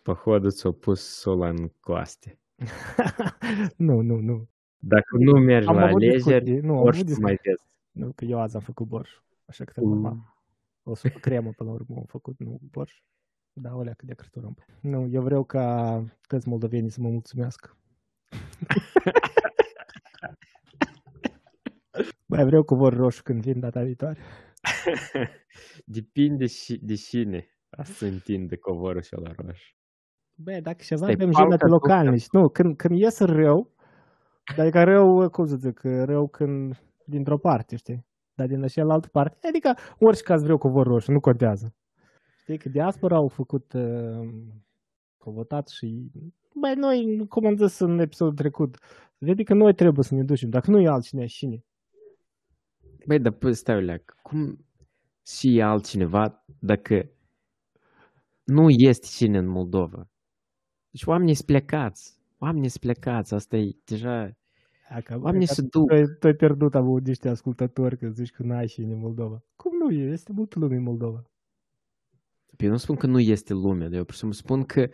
Походу 0.03 0.49
ți-au 0.51 0.73
pus 0.73 1.01
sola 1.19 1.49
în 1.49 1.69
coaste. 1.81 2.39
nu, 3.77 4.01
nu, 4.01 4.17
nu. 4.21 4.49
Dacă 4.79 5.17
nu 5.19 5.39
mergi 5.41 5.69
Am 5.69 5.75
la 5.77 5.83
avut 5.83 5.95
alegeri, 6.03 6.45
discuții, 6.45 6.61
nu, 6.61 6.77
am 6.77 6.83
orice 6.83 7.01
avut 7.03 7.15
nu 7.17 7.21
mai 7.23 7.33
discuții. 7.33 7.51
vezi. 7.51 7.65
Nu, 7.91 8.13
că 8.13 8.25
eu 8.25 8.41
azi 8.41 8.57
am 8.57 8.63
făcut 8.63 8.87
borș. 8.87 9.11
Așa 9.47 9.65
că 9.65 9.81
Mm. 9.81 9.89
normal. 9.89 10.17
O 10.83 10.95
supă 10.95 11.19
cremă 11.19 11.51
până 11.57 11.69
la 11.71 11.75
urmă 11.75 11.97
am 11.97 12.05
făcut, 12.05 12.39
nu 12.39 12.59
borș. 12.71 12.93
Da, 13.53 13.75
o 13.75 13.83
leacă 13.83 14.05
de 14.07 14.15
cărturăm. 14.15 14.57
Nu, 14.81 15.07
eu 15.11 15.23
vreau 15.23 15.45
ca 15.45 16.05
toți 16.27 16.49
moldovenii 16.49 16.91
să 16.91 17.01
mă 17.01 17.09
mulțumească. 17.09 17.77
Mai 22.27 22.45
vreau 22.45 22.63
covor 22.63 22.95
roșu 22.95 23.23
când 23.23 23.41
vin 23.43 23.61
data 23.61 23.83
viitoare. 23.83 24.19
Depinde 25.85 26.47
și 26.47 26.79
de 26.83 26.95
cine 26.95 27.49
a 27.71 27.83
să 27.85 28.05
întinde 28.07 28.57
covorul 28.57 29.03
și 29.03 29.15
la 29.15 29.33
roșu. 29.37 29.75
Bă, 30.36 30.60
dacă 30.62 30.84
ceva 30.84 31.02
Stai, 31.02 31.14
avem 31.14 31.30
palca 31.30 31.42
jumate 31.42 31.66
tu- 31.66 31.72
localnici. 31.72 32.30
Nu, 32.32 32.50
când, 32.50 32.78
când 32.78 33.00
ies 33.00 33.20
rău, 33.20 33.72
adică 34.58 34.84
rău, 34.84 35.30
cum 35.30 35.46
să 35.46 35.56
zic, 35.56 35.80
rău 35.84 36.28
când 36.28 36.84
dintr-o 37.06 37.38
parte, 37.38 37.76
știi? 37.76 38.06
Dar 38.34 38.48
din 38.48 38.68
cealaltă 38.68 39.08
parte, 39.12 39.48
adică 39.48 39.74
orice 40.00 40.24
caz 40.24 40.42
vreau 40.42 40.58
covor 40.58 40.88
roșu, 40.88 41.12
nu 41.12 41.20
contează. 41.20 41.76
Știi 42.42 42.58
că 42.58 42.70
diaspora 42.70 43.16
au 43.16 43.28
făcut 43.28 43.74
uh, 43.74 44.30
au 45.18 45.32
votat 45.32 45.68
și 45.68 46.12
băi, 46.54 46.74
noi, 46.76 47.26
cum 47.28 47.46
am 47.46 47.56
zis 47.56 47.80
în 47.80 48.00
episodul 48.00 48.34
trecut, 48.34 48.78
vede 49.18 49.44
că 49.44 49.54
noi 49.54 49.74
trebuie 49.74 50.04
să 50.04 50.16
ne 50.16 50.24
ducem, 50.24 50.50
dacă 50.50 50.72
nu 50.72 50.80
e 50.80 50.88
altcineva, 50.88 51.28
cine? 51.28 51.64
Băi, 53.08 53.20
dar 53.20 53.34
păi, 53.34 53.54
stai 53.54 53.76
o 53.76 53.80
leacă, 53.80 54.16
cum 54.22 54.66
și 55.26 55.62
altcineva 55.64 56.46
dacă 56.60 57.10
nu 58.44 58.66
este 58.70 59.08
cine 59.10 59.38
în 59.38 59.48
Moldova? 59.48 60.08
Deci 60.94 61.06
oamenii 61.06 61.34
sunt 61.34 61.48
plecați. 61.48 62.18
Oamenii 62.38 62.70
sunt 62.70 62.82
plecați. 62.82 63.34
Asta 63.34 63.58
e 63.58 63.76
deja... 63.86 64.38
Dacă, 64.90 65.20
Oamenii 65.22 65.48
se 65.48 65.62
duc. 65.62 65.90
Tu, 65.90 66.06
tu 66.20 66.28
ai 66.28 66.34
pierdut 66.34 66.76
am 66.76 66.98
niște 67.04 67.30
ascultători 67.30 67.98
că 67.98 68.10
zici 68.10 68.32
că 68.32 68.44
n-ai 68.44 68.68
și 68.68 68.82
în 68.82 69.00
Moldova. 69.00 69.44
Cum 69.56 69.72
nu 69.78 69.92
e? 69.92 70.12
Este 70.12 70.32
multă 70.32 70.60
lume 70.60 70.76
în 70.76 70.84
Moldova. 70.84 71.30
Eu 72.58 72.70
nu 72.70 72.78
spun 72.78 72.96
că 72.96 73.08
nu 73.08 73.20
este 73.20 73.54
lume, 73.54 73.88
dar 73.88 73.98
eu 73.98 74.04
pur 74.04 74.14
și 74.14 74.20
simplu 74.20 74.38
spun 74.38 74.64
că 74.64 74.90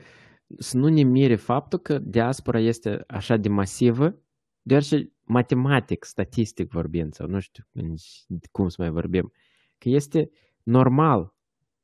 să 0.58 0.78
nu 0.78 0.88
ne 0.88 1.04
mire 1.04 1.36
faptul 1.36 1.80
că 1.80 1.98
diaspora 1.98 2.60
este 2.60 3.04
așa 3.08 3.38
de 3.38 3.50
masivă, 3.50 4.16
deoarece 4.62 5.12
matematic, 5.24 6.04
statistic 6.04 6.72
vorbind, 6.72 7.14
sau 7.14 7.28
nu 7.28 7.40
știu 7.40 7.64
nici 7.72 8.26
cum 8.52 8.68
să 8.68 8.76
mai 8.80 8.90
vorbim, 8.90 9.32
că 9.78 9.90
este 9.90 10.30
normal 10.64 11.34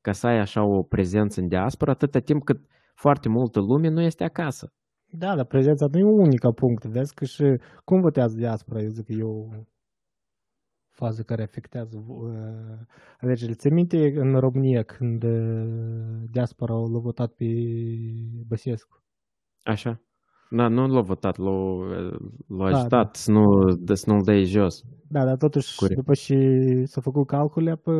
ca 0.01 0.11
să 0.11 0.27
ai 0.27 0.39
așa 0.39 0.63
o 0.63 0.83
prezență 0.83 1.39
în 1.41 1.47
diaspora 1.47 1.91
atâta 1.91 2.19
timp 2.19 2.43
cât 2.43 2.65
foarte 2.95 3.29
multă 3.29 3.59
lume 3.59 3.89
nu 3.89 4.01
este 4.01 4.23
acasă. 4.23 4.73
Da, 5.11 5.35
dar 5.35 5.45
prezența 5.45 5.85
nu 5.91 5.99
e 5.99 6.03
unica 6.03 6.51
punct. 6.51 6.85
Vezi 6.85 7.13
că 7.13 7.25
și 7.25 7.43
cum 7.83 8.01
votează 8.01 8.35
diaspora, 8.35 8.81
eu 8.81 8.89
zic 8.89 9.05
că 9.05 9.11
e 9.11 9.23
o 9.23 9.47
fază 10.89 11.23
care 11.23 11.43
afectează 11.43 11.97
uh, 12.07 12.31
alegerile. 13.21 13.55
Ți 13.55 13.69
minte 13.69 13.97
în 14.15 14.39
România 14.39 14.83
când 14.83 15.23
uh, 15.23 16.29
diaspora 16.31 16.73
l-a 16.73 16.99
votat 16.99 17.31
pe 17.31 17.45
Băsescu? 18.47 19.03
Așa? 19.63 20.01
Da, 20.49 20.67
nu 20.67 20.87
l-a 20.87 21.01
votat, 21.01 21.37
l-a, 21.37 21.51
l-a 22.47 22.69
Da, 22.69 22.77
ajutat 22.77 23.15
să, 23.15 23.31
nu, 23.31 23.43
de, 23.75 23.93
să 23.93 24.09
nu-l 24.09 24.21
dai 24.23 24.43
jos. 24.43 24.81
Da, 25.07 25.25
dar 25.25 25.37
totuși, 25.37 25.75
Corect. 25.75 25.99
după 25.99 26.13
ce 26.13 26.35
s-au 26.83 27.01
făcut 27.01 27.27
calculele, 27.27 27.75
pe, 27.75 27.91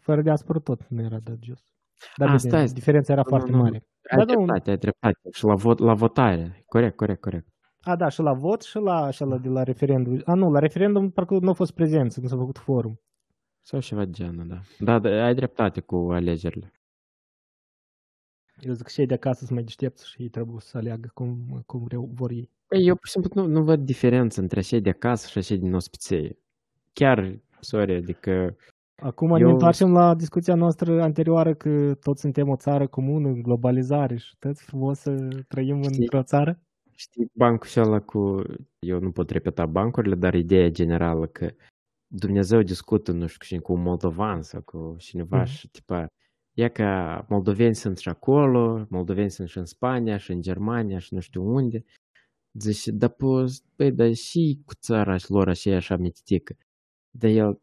fără 0.00 0.22
diaspora 0.22 0.58
tot 0.58 0.88
nu 0.88 1.02
era 1.02 1.18
dat 1.22 1.36
jos. 1.40 1.73
Dar 2.16 2.28
A, 2.28 2.34
bine, 2.34 2.48
stai, 2.50 2.64
diferența 2.64 3.12
era 3.12 3.22
nu, 3.24 3.28
foarte 3.28 3.50
nu, 3.50 3.56
nu. 3.56 3.62
mare. 3.62 3.86
Ai 4.10 4.24
Da, 4.24 4.32
nu. 4.32 4.44
dreptate, 4.44 4.70
ai 4.70 4.76
dreptate. 4.76 5.18
Și 5.32 5.44
la, 5.44 5.54
vot, 5.54 5.78
la 5.78 5.94
votare. 5.94 6.62
Corect, 6.66 6.96
corect, 6.96 7.20
corect. 7.20 7.46
A, 7.80 7.96
da, 7.96 8.08
și 8.08 8.20
la 8.20 8.32
vot 8.32 8.62
și 8.62 8.76
la, 8.78 9.10
și 9.10 9.22
la 9.22 9.38
de 9.38 9.48
la 9.48 9.62
referendum. 9.62 10.22
A, 10.24 10.34
nu, 10.34 10.50
la 10.50 10.58
referendum 10.58 11.10
parcă 11.10 11.38
nu 11.38 11.50
a 11.50 11.52
fost 11.52 11.72
prezență, 11.72 12.20
nu 12.20 12.28
s-a 12.28 12.36
făcut 12.36 12.58
forum. 12.58 13.00
Sau 13.62 13.80
ceva 13.80 14.04
de 14.04 14.10
genul, 14.10 14.46
da. 14.46 14.60
Da, 14.78 14.98
da, 14.98 15.24
ai 15.24 15.34
dreptate 15.34 15.80
cu 15.80 15.96
alegerile. 15.96 16.72
Eu 18.60 18.72
zic 18.72 18.84
că 18.84 18.90
cei 18.94 19.06
de 19.06 19.14
acasă 19.14 19.38
sunt 19.38 19.50
mai 19.50 19.62
deștepți 19.62 20.08
și 20.10 20.22
ei 20.22 20.28
trebuie 20.28 20.60
să 20.60 20.76
aleagă 20.76 21.10
cum, 21.14 21.62
cum 21.66 21.82
vreau, 21.84 22.10
vor 22.12 22.30
ei. 22.30 22.50
Păi, 22.66 22.86
eu, 22.86 22.94
pur 22.94 23.06
și 23.06 23.12
simplu, 23.12 23.40
nu, 23.40 23.48
nu 23.48 23.62
văd 23.62 23.80
diferență 23.80 24.40
între 24.40 24.60
cei 24.60 24.80
de 24.80 24.88
acasă 24.90 25.28
și 25.28 25.46
cei 25.46 25.58
din 25.58 25.74
ospițeie. 25.74 26.38
Chiar, 26.92 27.38
sorry, 27.60 27.94
adică... 27.94 28.56
Acum 29.02 29.30
Eu- 29.30 29.46
ne 29.46 29.52
întoarcem 29.52 29.92
la 29.92 30.14
discuția 30.14 30.54
noastră 30.54 31.02
anterioară 31.02 31.54
că 31.54 31.94
toți 32.00 32.20
suntem 32.20 32.48
o 32.48 32.56
țară 32.56 32.86
comună, 32.86 33.32
globalizare 33.32 34.16
și 34.16 34.36
toți 34.38 34.62
frumos 34.62 34.98
să 34.98 35.28
trăim 35.48 35.82
Știi? 35.82 35.98
într-o 36.00 36.22
țară. 36.22 36.60
Știi, 36.96 37.30
bancul 37.34 37.68
și 37.68 37.80
ăla 37.80 38.00
cu... 38.00 38.42
Eu 38.78 38.98
nu 39.00 39.10
pot 39.10 39.30
repeta 39.30 39.66
bancurile, 39.66 40.14
dar 40.14 40.34
ideea 40.34 40.68
generală 40.68 41.26
că 41.26 41.50
Dumnezeu 42.06 42.62
discută, 42.62 43.12
nu 43.12 43.26
știu, 43.26 43.38
cu 43.38 43.44
cine, 43.44 43.58
cu 43.60 43.72
un 43.72 43.82
moldovan 43.82 44.42
sau 44.42 44.60
cu 44.62 44.94
cineva 44.98 45.36
Mhm. 45.36 45.46
și, 45.46 45.68
tipa, 45.68 46.06
e 46.52 46.68
că 46.68 46.84
moldoveni 47.28 47.74
sunt 47.74 47.98
și 47.98 48.08
acolo, 48.08 48.86
moldoveni 48.88 49.30
sunt 49.30 49.48
și 49.48 49.58
în 49.58 49.64
Spania, 49.64 50.16
și 50.16 50.32
în 50.32 50.40
Germania, 50.40 50.98
și 50.98 51.14
nu 51.14 51.20
știu 51.20 51.42
unde. 51.54 51.84
Zice, 52.58 52.90
da, 52.90 53.08
păi, 53.08 53.46
băi, 53.76 53.92
dar 53.92 54.12
și 54.12 54.62
cu 54.64 54.74
țara 54.74 55.16
și 55.16 55.30
lor 55.30 55.48
așa 55.48 55.70
e 55.70 55.74
așa 55.74 55.96
mititică. 55.96 56.56
Dar 57.18 57.30
el, 57.30 57.52
bă, 57.52 57.58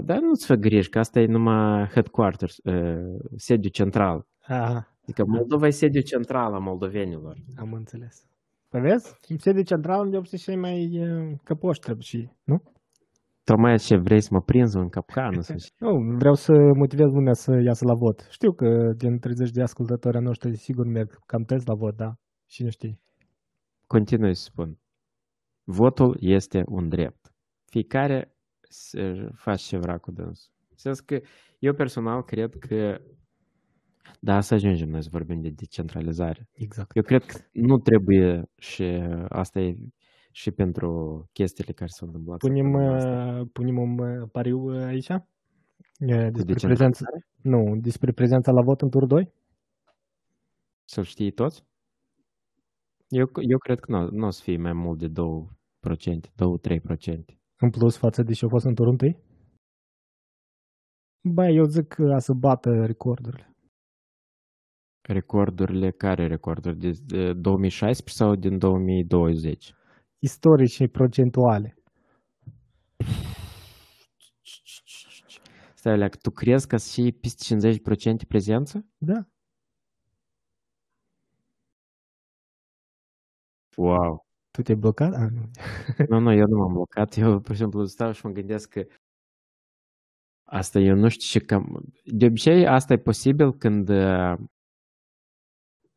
dar 0.00 0.18
nu-ți 0.20 0.46
fă 0.46 0.54
griji, 0.54 0.88
că 0.88 0.98
asta 0.98 1.20
e 1.20 1.26
numai 1.26 1.86
headquarters, 1.86 2.56
uh, 2.64 3.20
sediu 3.36 3.70
central. 3.70 4.26
Aha, 4.46 4.88
Adică 5.02 5.24
Moldova 5.26 5.66
e 5.66 5.70
sediu 5.70 6.00
central 6.00 6.54
a 6.54 6.58
moldovenilor. 6.58 7.36
am 7.56 7.72
înțeles. 7.72 8.26
Păi 8.68 8.80
vezi? 8.80 9.16
În 9.28 9.38
sede 9.38 9.62
central 9.62 10.00
unde 10.04 10.16
obții 10.16 10.38
cei 10.38 10.56
mai 10.56 10.98
uh, 10.98 11.32
căpoși 11.44 11.80
trebuie 11.80 12.02
și, 12.04 12.28
nu? 12.44 12.62
Tocmai 13.44 13.78
ce 13.78 13.96
vrei 13.96 14.20
să 14.20 14.28
mă 14.32 14.40
prinzi 14.40 14.76
în 14.76 14.88
capcană. 14.88 15.40
Să 15.40 15.54
zici. 15.56 15.72
Nu, 15.84 16.16
vreau 16.16 16.34
să 16.34 16.52
motivez 16.76 17.06
lumea 17.12 17.32
să 17.32 17.60
iasă 17.64 17.84
la 17.84 17.94
vot. 17.94 18.26
Știu 18.30 18.52
că 18.52 18.92
din 18.96 19.18
30 19.18 19.50
de 19.50 19.62
ascultători 19.62 20.16
ai 20.16 20.22
noștri 20.22 20.56
sigur 20.56 20.86
merg 20.86 21.18
cam 21.26 21.42
tăți 21.42 21.68
la 21.68 21.74
vot, 21.74 21.96
da? 21.96 22.14
Cine 22.46 22.68
știe? 22.68 23.00
Continui 23.86 24.34
să 24.34 24.42
spun. 24.42 24.78
Votul 25.64 26.16
este 26.20 26.62
un 26.66 26.88
drept. 26.88 27.34
Fiecare 27.64 28.31
se 28.72 29.28
face 29.34 29.64
ce 29.66 29.76
vrea 29.76 29.98
cu 29.98 30.10
dânsul. 30.10 30.52
În 30.70 30.76
sens 30.76 31.00
că 31.00 31.20
eu 31.58 31.74
personal 31.74 32.22
cred 32.22 32.54
că 32.58 33.00
da, 34.20 34.40
să 34.40 34.54
ajungem 34.54 34.88
noi 34.88 35.02
să 35.02 35.08
vorbim 35.12 35.40
de 35.40 35.48
decentralizare. 35.48 36.48
Exact. 36.52 36.96
Eu 36.96 37.02
cred 37.02 37.24
că 37.24 37.38
nu 37.52 37.78
trebuie 37.78 38.50
și 38.56 38.82
asta 39.28 39.60
e 39.60 39.76
și 40.30 40.50
pentru 40.50 41.28
chestiile 41.32 41.72
care 41.72 41.90
s-au 41.90 42.06
întâmplat. 42.06 42.38
Punem, 42.38 42.64
săptămâna 42.64 42.96
asta. 42.96 43.40
uh, 43.40 43.48
punem 43.52 43.78
un 43.78 43.98
uh, 43.98 44.28
pariu 44.32 44.58
uh, 44.74 44.82
aici? 44.84 45.08
Uh, 45.08 45.16
Cu 46.32 46.42
Despre 46.42 46.54
prezența, 46.54 47.04
decentralizare? 47.04 47.26
nu, 47.42 47.76
despre 47.80 48.12
prezența 48.12 48.52
la 48.52 48.62
vot 48.62 48.80
în 48.80 48.90
tur 48.90 49.06
2? 49.06 49.32
Să-l 50.84 51.04
știi 51.04 51.30
toți? 51.30 51.64
Eu, 53.08 53.30
eu 53.48 53.58
cred 53.58 53.80
că 53.80 53.92
nu, 53.92 54.08
nu 54.10 54.26
o 54.26 54.30
să 54.30 54.42
fie 54.42 54.56
mai 54.56 54.72
mult 54.72 54.98
de 54.98 55.08
2%, 55.08 55.12
2-3%. 56.20 57.36
În 57.64 57.70
plus 57.70 57.96
față 57.96 58.22
de 58.22 58.32
ce 58.32 58.44
a 58.44 58.48
fost 58.48 58.64
în 58.64 58.74
turul 58.74 58.96
1? 59.00 59.12
Bă, 61.34 61.48
eu 61.48 61.64
zic 61.64 61.88
că 61.88 62.12
a 62.14 62.18
să 62.18 62.32
bată 62.32 62.70
recordurile. 62.86 63.56
Recordurile, 65.08 65.90
care 65.90 66.26
recorduri? 66.26 66.78
De, 66.78 66.90
de 67.06 67.32
2016 67.32 68.16
sau 68.16 68.34
din 68.34 68.58
2020? 68.58 69.74
Istorice 70.18 70.88
procentuale. 70.88 71.74
Stai, 75.74 75.92
Oleac, 75.92 76.16
tu 76.16 76.30
crezi 76.30 76.66
că 76.66 76.76
și 76.76 77.18
peste 77.20 77.56
50% 78.24 78.28
prezență? 78.28 78.86
Da. 78.98 79.26
Wow! 83.76 84.31
Tu 84.52 84.62
te-ai 84.62 84.76
blocat? 84.78 85.14
Ah, 85.14 85.28
nu. 85.30 85.50
Nu, 86.08 86.18
nu, 86.18 86.32
eu 86.32 86.46
nu 86.46 86.56
m-am 86.58 86.72
blocat. 86.72 87.16
Eu, 87.16 87.40
pur 87.40 87.54
și 87.54 87.60
simplu, 87.60 87.84
stau 87.84 88.12
și 88.12 88.26
mă 88.26 88.32
gândesc 88.32 88.68
că 88.68 88.84
asta 90.44 90.78
eu 90.78 90.94
nu 90.96 91.08
știu 91.08 91.26
și 91.40 91.46
cam... 91.46 91.92
De 92.04 92.26
obicei, 92.26 92.66
asta 92.66 92.92
e 92.92 92.98
posibil 92.98 93.52
când, 93.54 93.88
uh, 93.88 94.34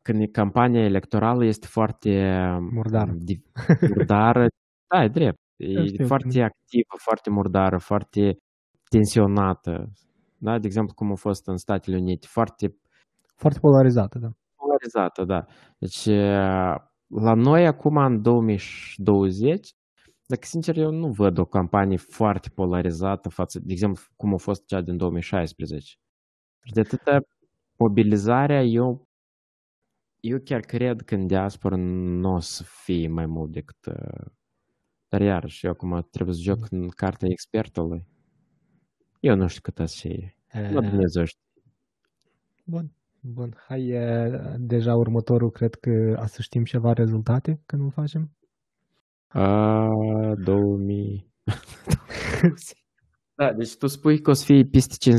când 0.02 0.20
e 0.20 0.26
campania 0.26 0.84
electorală 0.84 1.44
este 1.44 1.66
foarte... 1.66 2.30
Murdară. 2.60 3.12
di- 3.12 3.42
Murdară. 3.80 4.46
Da, 4.94 5.02
e 5.04 5.08
drept. 5.08 5.38
Eu 5.56 5.82
E 5.82 5.86
știu, 5.86 6.06
foarte 6.06 6.28
când- 6.28 6.44
activă, 6.44 6.94
foarte 6.98 7.30
murdară, 7.30 7.78
foarte 7.78 8.36
tensionată. 8.90 9.92
Da? 10.38 10.58
De 10.58 10.66
exemplu, 10.66 10.94
cum 10.94 11.10
a 11.10 11.14
fost 11.14 11.46
în 11.46 11.56
Statele 11.56 11.96
Unite. 11.96 12.26
Foarte 12.26 12.76
Foarte 13.34 13.58
polarizată, 13.58 14.18
da. 14.18 14.28
polarizată, 14.54 15.24
da. 15.24 15.46
Deci, 15.78 16.04
uh, 16.06 16.76
la 17.06 17.34
noi 17.34 17.66
acum, 17.66 17.96
în 17.96 18.22
2020, 18.22 19.72
dacă 20.26 20.46
sincer, 20.46 20.76
eu 20.76 20.90
nu 20.90 21.12
văd 21.12 21.38
o 21.38 21.44
campanie 21.44 21.96
foarte 21.96 22.48
polarizată 22.48 23.28
față, 23.28 23.58
de 23.60 23.72
exemplu, 23.72 24.02
cum 24.16 24.34
a 24.34 24.36
fost 24.36 24.66
cea 24.66 24.80
din 24.80 24.96
2016. 24.96 25.86
Și 26.64 26.72
de 26.72 26.80
atâta 26.80 27.18
mobilizarea, 27.76 28.62
eu, 28.62 29.08
eu 30.20 30.38
chiar 30.44 30.60
cred 30.60 31.02
că 31.02 31.14
în 31.14 31.26
diaspora 31.26 31.76
nu 31.76 32.34
o 32.34 32.38
să 32.40 32.62
fie 32.84 33.08
mai 33.08 33.26
mult 33.26 33.52
decât... 33.52 33.86
uh, 33.86 34.26
Dar 35.08 35.20
iarăși, 35.20 35.66
eu 35.66 35.72
acum 35.72 36.08
trebuie 36.10 36.34
să 36.34 36.40
joc 36.42 36.70
în 36.70 36.88
cartea 36.88 37.28
expertului. 37.30 38.06
Eu 39.20 39.34
nu 39.36 39.46
știu 39.46 39.60
cât 39.62 39.88
să 39.88 39.96
fie. 40.00 40.36
La 40.72 40.80
Dumnezeu 40.80 41.24
știe. 41.24 41.62
Bun, 42.64 42.92
bun. 43.32 43.54
Hai, 43.66 43.86
e, 43.86 44.30
deja 44.58 44.94
următorul, 44.94 45.50
cred 45.50 45.74
că 45.74 46.16
a 46.18 46.26
să 46.26 46.42
știm 46.42 46.64
ceva 46.64 46.92
rezultate 46.92 47.62
când 47.66 47.82
îl 47.82 47.90
facem. 47.90 48.30
A, 49.28 49.88
2000... 50.44 51.32
da, 53.34 53.52
deci 53.52 53.76
tu 53.76 53.86
spui 53.86 54.20
că 54.20 54.30
o 54.30 54.32
să 54.32 54.44
fie 54.44 54.64
peste 54.70 55.10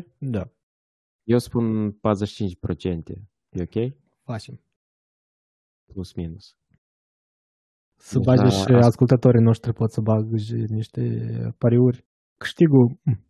50%? 0.00 0.04
Da. 0.18 0.50
Eu 1.24 1.38
spun 1.38 1.92
45%. 1.92 1.96
E 3.50 3.62
ok? 3.62 3.92
Facem. 4.24 4.60
Plus 5.92 6.12
minus. 6.14 6.56
Să 7.96 8.14
Deci 8.18 8.26
bage 8.26 8.42
la 8.42 8.48
și 8.48 8.56
asta- 8.58 8.86
ascultătorii 8.86 9.42
noștri 9.42 9.72
pot 9.72 9.90
să 9.92 10.00
bag 10.00 10.26
niște 10.68 11.00
pariuri. 11.58 12.04
Câștigul, 12.36 12.98
hm, 13.04 13.22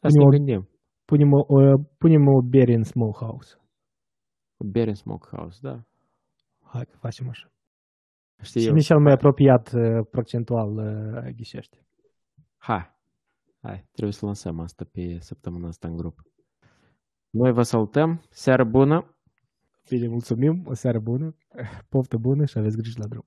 Hai 0.00 0.10
să 0.10 0.18
Punem 0.18 0.28
ne 0.28 0.36
o- 0.36 0.38
gândim. 0.38 0.68
Punem 1.04 1.32
o, 1.32 1.38
o, 1.46 1.78
punem 1.98 2.26
o 2.26 2.40
bere 2.42 2.74
în 2.74 2.82
smokehouse. 2.82 3.54
O 4.56 4.64
bere 4.64 4.88
în 4.88 4.94
smokehouse, 4.94 5.58
da. 5.62 5.84
Hai 6.60 6.84
că 6.84 6.96
facem 6.96 7.28
așa. 7.28 7.52
Știi 8.42 8.60
eu. 8.60 8.66
Cine 8.66 8.80
cel 8.80 8.98
mai 8.98 9.12
apropiat 9.12 9.72
uh, 9.72 10.06
procentual 10.10 10.70
uh, 10.76 11.34
ghișește? 11.36 11.86
Hai. 12.56 12.92
Hai, 13.60 13.88
trebuie 13.92 14.12
să 14.12 14.24
lansăm 14.24 14.60
asta 14.60 14.84
pe 14.92 15.18
săptămâna 15.18 15.68
asta 15.68 15.88
în 15.88 15.96
grup. 15.96 16.22
Noi 17.30 17.52
vă 17.52 17.62
salutăm. 17.62 18.22
Seară 18.30 18.64
bună! 18.64 19.16
Bine, 19.88 20.08
mulțumim, 20.08 20.64
o 20.66 20.74
seară 20.74 20.98
bună, 21.00 21.36
poftă 21.88 22.16
bună 22.16 22.44
și 22.44 22.58
aveți 22.58 22.76
grijă 22.76 22.98
la 23.00 23.06
drum. 23.06 23.22